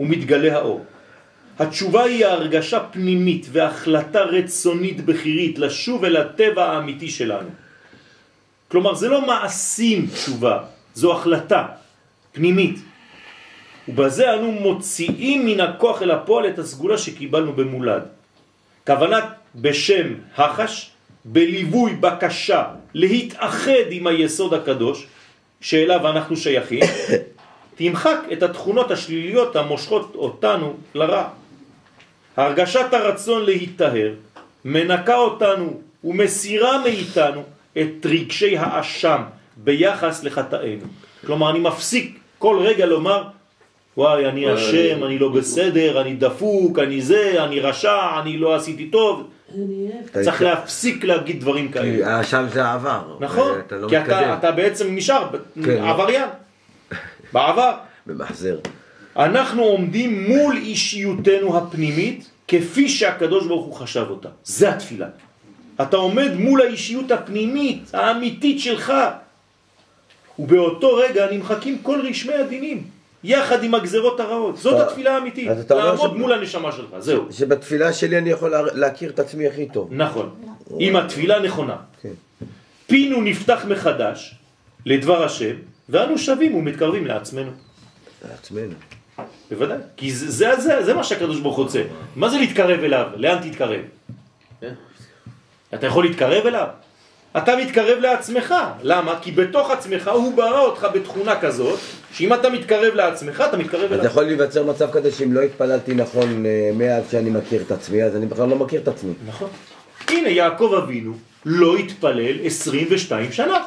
[0.00, 0.84] ומתגלה האור.
[1.58, 7.48] התשובה היא ההרגשה פנימית והחלטה רצונית בחירית לשוב אל הטבע האמיתי שלנו.
[8.68, 10.58] כלומר, זה לא מעשים תשובה,
[10.94, 11.66] זו החלטה
[12.32, 12.78] פנימית.
[13.88, 18.02] ובזה אנו מוציאים מן הכוח אל הפועל את הסגולה שקיבלנו במולד.
[18.86, 19.24] כוונת
[19.54, 20.90] בשם החש,
[21.24, 22.64] בליווי בקשה
[22.94, 25.06] להתאחד עם היסוד הקדוש,
[25.60, 26.80] שאליו אנחנו שייכים,
[27.82, 31.28] תמחק את התכונות השליליות המושכות אותנו לרע.
[32.36, 34.12] הרגשת הרצון להיטהר
[34.64, 37.42] מנקה אותנו ומסירה מאיתנו
[37.78, 39.22] את רגשי האשם
[39.56, 40.84] ביחס לחטאינו.
[41.26, 43.22] כלומר, אני מפסיק כל רגע לומר,
[43.96, 48.86] וואי, אני אשם, אני לא בסדר, אני דפוק, אני זה, אני רשע, אני לא עשיתי
[48.86, 49.30] טוב.
[50.12, 52.16] צריך להפסיק להגיד דברים כי כאלה.
[52.16, 53.16] האשם זה העבר.
[53.20, 53.98] נכון, אתה לא כי.
[53.98, 55.28] אתה, אתה בעצם נשאר
[55.64, 55.84] כן.
[55.84, 56.28] עבריין,
[57.32, 57.72] בעבר.
[58.06, 58.58] במחזר.
[59.16, 64.28] אנחנו עומדים מול אישיותנו הפנימית כפי שהקדוש ברוך הוא חשב אותה.
[64.44, 65.06] זה התפילה.
[65.82, 68.92] אתה עומד מול האישיות הפנימית, האמיתית שלך.
[70.38, 72.84] ובאותו רגע נמחקים כל רשמי הדינים.
[73.24, 74.56] יחד עם הגזרות הרעות.
[74.56, 75.48] זאת אתה- התפילה האמיתית.
[75.70, 77.24] לעמוד ש- מול הנשמה שלך, זהו.
[77.30, 79.88] שבתפילה שלי אני יכול לה- להכיר את עצמי הכי טוב.
[79.92, 80.30] נכון.
[80.80, 81.76] אם התפילה נכונה.
[82.02, 82.08] כן.
[82.86, 84.34] פינו נפתח מחדש
[84.86, 85.54] לדבר השם,
[85.88, 87.50] ואנו שבים ומתקרבים לעצמנו.
[88.28, 88.74] לעצמנו.
[89.50, 89.78] בוודאי.
[89.96, 91.82] כי זה, זה, זה, זה מה שהקדוש ברוך הוא רוצה.
[92.16, 93.06] מה זה להתקרב אליו?
[93.16, 93.80] לאן תתקרב?
[95.74, 96.66] אתה יכול להתקרב אליו?
[97.36, 98.54] אתה מתקרב לעצמך.
[98.82, 99.18] למה?
[99.22, 101.78] כי בתוך עצמך הוא ברא אותך בתכונה כזאת,
[102.12, 104.06] שאם אתה מתקרב לעצמך, אתה מתקרב אז אליו.
[104.06, 108.16] יכול להיווצר מצב כזה שאם לא התפללתי נכון אה, מאז שאני מכיר את עצמי, אז
[108.16, 109.12] אני בכלל לא מכיר את עצמי.
[109.26, 109.48] נכון.
[110.08, 111.14] הנה יעקב אבינו
[111.44, 113.58] לא התפלל 22 שנה.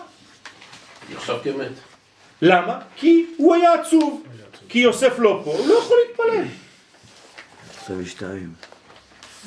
[1.15, 1.94] נחשב כמת.
[2.41, 2.79] למה?
[2.95, 4.23] כי הוא היה עצוב.
[4.69, 6.43] כי יוסף לא פה, הוא לא יכול להתפלל.
[7.83, 8.49] 22.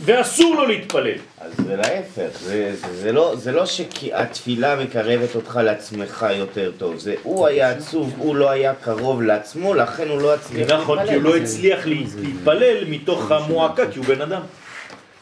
[0.04, 1.12] ואסור לו להתפלל.
[1.40, 6.98] אז זה להפך, זה, זה, זה, לא, זה לא שהתפילה מקרבת אותך לעצמך יותר טוב,
[6.98, 11.14] זה הוא היה עצוב, הוא לא היה קרוב לעצמו, לכן הוא לא הצליח נכון, כי
[11.14, 14.40] הוא לא הצליח לה- להתפלל מתוך המועקה, כי הוא בן אדם.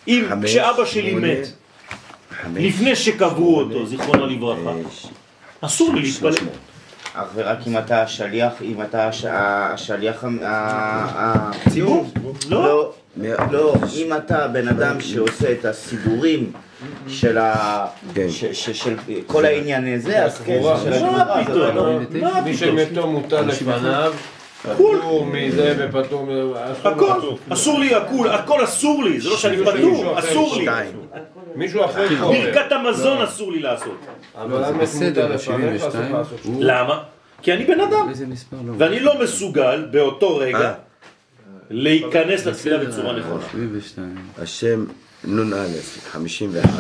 [0.08, 1.46] אם כשאבא שלי מת,
[2.56, 4.70] לפני שקברו אותו, זיכרונו לברכה,
[5.60, 6.48] אסור לי להתפלל.
[7.16, 12.06] אך ורק אם אתה השליח, אם אתה הש- השליח הציבור.
[12.48, 12.92] לא.
[13.50, 16.52] לא, אם אתה הבן אדם שעושה את הסידורים
[17.08, 17.86] של ה...
[18.14, 18.26] כן.
[18.72, 18.94] של
[19.26, 20.80] כל העניין הזה, אז כן, הקבורה.
[20.80, 21.98] של מה הקבורה, אז אתה לא-
[22.44, 24.12] מי שמתו מוטל לפניו,
[24.62, 26.42] פטור מזה ופטור מזה.
[26.84, 27.12] הכל,
[27.48, 30.66] אסור לי הכל, הכל אסור לי, זה לא שאני פטור, אסור לי.
[31.56, 32.36] מישהו אחר קורא.
[32.36, 33.98] ברכת המזון אסור לי לעשות.
[34.34, 36.82] אבל לך לעשות שום דבר.
[36.82, 37.02] למה?
[37.42, 38.10] כי אני בן אדם,
[38.66, 38.72] לא?
[38.78, 40.72] ואני לא מסוגל באותו רגע
[41.70, 43.42] להיכנס לתפילה בצורה נכונה.
[43.52, 44.14] 72.
[44.38, 44.84] השם
[45.24, 45.66] נ"א,
[46.10, 46.70] 51.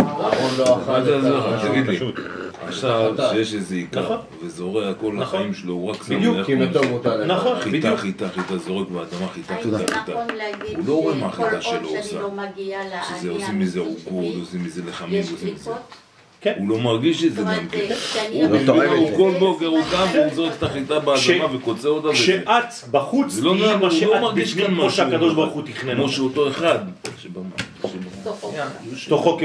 [0.00, 1.00] אהרון לא אכל
[2.72, 2.84] לך?
[2.84, 3.14] עכשיו.
[3.32, 4.18] שיש איזה עיקר, נכון.
[4.42, 5.22] וזורע כל נכון.
[5.22, 6.90] החיים שלו, הוא רק שם בדיוק, כי הוא מתו עושה.
[6.90, 7.36] מוטל לפניו.
[7.36, 8.00] נכון, חיטה, בדיוק.
[8.00, 10.12] חיטה, חיטה, זורק באדמה, חיטה, חיטה, חיטה.
[10.12, 10.26] נכון
[10.76, 12.20] הוא לא רואה מה החיטה שלו עושה.
[12.20, 12.30] לא
[13.18, 15.70] שזה עושים מזה עוגות, עושים מזה לחמים, יש עושים מזה.
[16.42, 16.60] קליפות?
[16.60, 17.78] הוא לא מרגיש את זה גם כן.
[18.32, 19.16] הוא לא הוא את זה.
[19.16, 22.08] כל בוקר הוא קם והוא זורק את החיטה באדמה וקוצר אותה.
[22.12, 24.90] כשאת בחוץ, זה לא תהיי נראה, מה שאת לא מרגיש בפנים, כאן כמו.
[24.90, 26.08] שהקדוש ברוך הוא תכנן כמו.
[26.08, 26.78] שאותו אחד.
[29.08, 29.38] תוכו.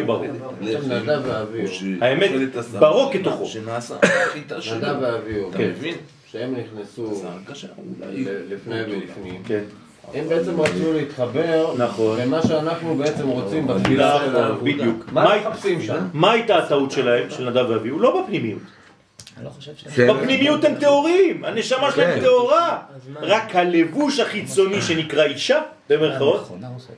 [1.24, 1.68] ואביהו.
[2.02, 2.32] האמת,
[2.80, 3.46] ברור כתוכו.
[3.46, 3.96] שנעשה
[4.34, 4.78] חיטה שלו.
[4.78, 5.50] נדב ואביהו.
[5.50, 5.70] אתה כן.
[5.70, 5.96] מבין?
[6.32, 7.24] שהם נכנסו
[8.50, 9.44] לפני ולפנים.
[10.12, 10.20] כן.
[10.20, 12.20] הם בעצם רצו להתחבר נכון.
[12.20, 14.54] למה שאנחנו בעצם רוצים בתפילה שלנו.
[14.54, 15.06] נכון, בדיוק.
[15.12, 16.08] מה מחפשים שם?
[16.14, 18.00] מה הייתה הטעות שלהם, של נדב ואביהו?
[18.00, 18.62] לא בפנימיות.
[19.38, 19.88] אני לא חושב ש...
[19.96, 20.08] כן.
[20.08, 22.26] בפנימיות הם טהורים, הנשמה שלהם כן.
[22.26, 22.80] טהורה.
[23.22, 26.52] רק הלבוש החיצוני שנקרא אישה, במרכאות,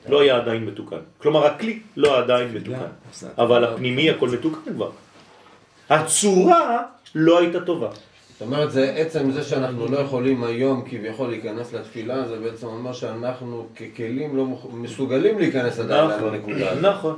[0.09, 0.97] לא היה עדיין מתוקן.
[1.17, 3.27] כלומר, הכלי לא היה עדיין מתוקן.
[3.37, 4.89] אבל הפנימי הכל מתוקן כבר.
[5.89, 6.83] הצורה
[7.15, 7.89] לא הייתה טובה.
[8.39, 12.93] זאת אומרת, זה עצם זה שאנחנו לא יכולים היום כביכול להיכנס לתפילה, זה בעצם אומר
[12.93, 16.83] שאנחנו ככלים לא מסוגלים להיכנס עדיין נכון, לנקודה הזאת.
[16.83, 17.15] נכון.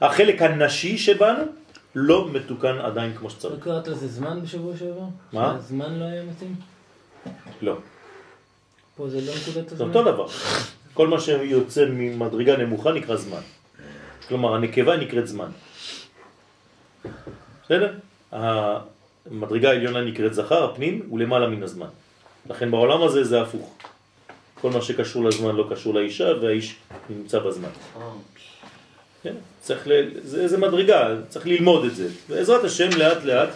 [0.00, 1.42] החלק הנשי שבנו
[1.94, 3.64] לא מתוקן עדיין כמו לא שצריך.
[3.64, 5.04] קראת לזה זמן בשבוע שעבר?
[5.32, 5.56] מה?
[5.56, 6.54] שהזמן לא היה מתאים?
[7.62, 7.76] לא.
[8.96, 9.88] פה זה לא נקודת זה הזמן?
[9.88, 10.26] אותו דבר.
[10.94, 13.40] כל מה שיוצא ממדרגה נמוכה נקרא זמן.
[14.28, 15.50] כלומר, הנקבה נקראת זמן.
[17.64, 17.94] בסדר?
[19.30, 21.86] המדרגה העליונה נקראת זכר, הפנים, הוא למעלה מן הזמן.
[22.50, 23.74] לכן בעולם הזה זה הפוך.
[24.60, 26.74] כל מה שקשור לזמן לא קשור לאישה, והאיש
[27.10, 27.68] נמצא בזמן.
[29.22, 29.34] כן?
[29.60, 29.92] צריך ל...
[30.22, 32.08] זה, זה מדרגה, צריך ללמוד את זה.
[32.28, 33.48] בעזרת השם לאט לאט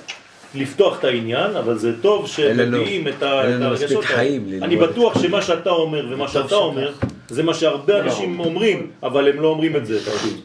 [0.55, 4.21] לפתוח את העניין, אבל זה טוב לנו- שמביאים את ה- אין את לנו הרגשות האלה.
[4.63, 6.55] אני בטוח שמה שאתה אומר ומה שאתה.
[6.55, 6.93] אומר,
[7.29, 10.41] זה מה שהרבה אנשים אומרים, אבל הם לא אומרים את זה פשוט.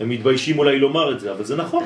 [0.00, 1.84] הם מתביישים אולי לומר את זה, אבל זה נכון.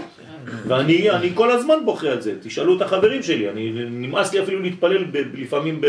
[0.69, 2.35] ואני אני כל הזמן בוכה על זה.
[2.43, 5.87] תשאלו את החברים שלי, אני, נמאס לי אפילו להתפלל ב, לפעמים ב,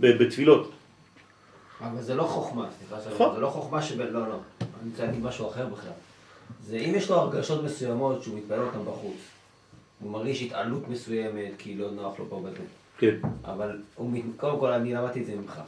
[0.00, 0.70] ב, בתפילות.
[1.80, 3.34] אבל זה לא חוכמה, סליחה נכון.
[3.34, 4.00] זה לא חוכמה שב...
[4.00, 4.38] לא, לא.
[4.60, 5.92] אני רוצה להגיד משהו אחר בכלל.
[6.66, 9.16] זה אם יש לו הרגשות מסוימות שהוא מתפלל אותן בחוץ.
[10.00, 12.64] הוא מרגיש התעלות מסוימת, כי לא נוח לו פה בזה.
[12.98, 13.14] כן.
[13.44, 15.60] אבל הוא, קודם כל אני למדתי את זה ממך.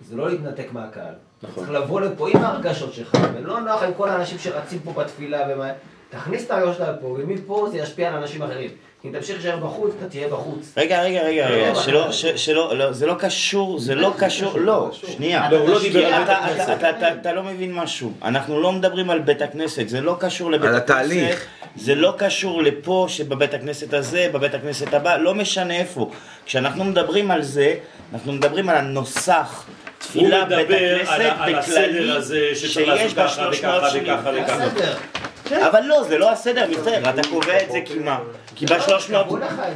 [0.00, 1.14] זה לא להתנתק מהקהל.
[1.42, 1.54] נכון.
[1.66, 5.68] צריך לבוא לפה עם ההרגשות שלך, ולא נוח עם כל האנשים שרצים פה בתפילה ומה...
[6.10, 8.70] תכניס את הרגשות שלך לפה, ומפה זה ישפיע על אנשים אחרים.
[9.04, 10.72] אם תמשיך להישאר בחוץ, אתה תהיה בחוץ.
[10.76, 12.12] רגע, רגע, רגע, לא, רגע, לא, שלא, לא.
[12.36, 15.50] שלא, לא, זה לא קשור, זה לא קשור, לא, שנייה.
[15.50, 16.70] לא, הוא לא דיבר על אתה- בית הכנסת.
[16.78, 18.12] אתה- אתה- אתה לא מבין משהו.
[18.22, 20.90] אנחנו לא מדברים על בית הכנסת, זה לא קשור לבית על הכנסת.
[20.90, 21.46] התהליך.
[21.76, 26.10] זה לא קשור לפה, שבבית הכנסת הזה, בבית הכנסת הבא, לא משנה איפה.
[26.46, 27.74] כשאנחנו מדברים על זה,
[28.14, 29.66] אנחנו מדברים על הנוסח.
[29.98, 32.10] תפילה הוא מדבר בית על ה- הכנסת בכללי,
[32.54, 34.44] שיש בה ככה 300 וככה שנים.
[34.44, 35.68] בסדר.
[35.68, 38.18] אבל לא, זה לא הסדר, מצטער, אתה קובע את זה כי מה?
[38.54, 39.26] כי בשלוש מאות...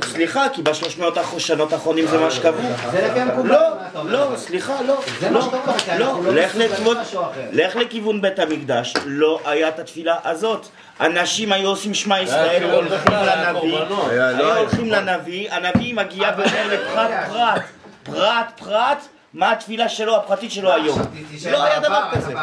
[0.05, 2.63] סליחה, כי בשלוש מאות שנות האחרונים זה מה שקבעו.
[2.93, 3.59] זה לפי המקובל, לא?
[4.05, 5.01] לא, סליחה, לא.
[5.21, 6.43] זה לא, מה שאתה אומר, כי לא, אנחנו לא
[7.53, 10.67] לך לכיוון- בית המקדש, לא היה את התפילה הזאת.
[11.01, 14.57] אנשים היו עושים שמע ישראל, הולכים לנביא, לא היו.
[14.57, 17.63] הולכים לנביא, הנביא מגיע ואומר לפרט פרט,
[18.03, 18.99] פרט פרט,
[19.35, 20.99] מה התפילה שלו, הפרטית שלו היום.
[21.51, 22.35] לא היה דבר כזה.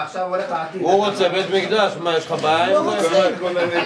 [0.79, 2.79] הוא רוצה בית מקדש, מה, יש לך בעיה.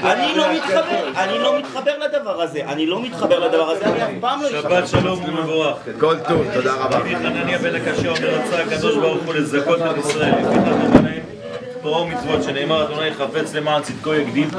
[0.04, 4.10] אני לא מתחבר, אני לא מתחבר לדבר הזה, אני לא מתחבר לדבר הזה, אני אף
[4.20, 4.86] פעם לא אתחבר.
[4.86, 5.78] שבת שלום ומבורך.
[6.00, 6.98] כל טוב, תודה רבה.
[6.98, 10.34] רבי חנניה בן הקשה אומר רצה הקדוש ברוך הוא לזכות את ישראל,
[11.82, 14.50] תורה ומצוות שנאמר אדוני חפץ למען צדקו יגדיל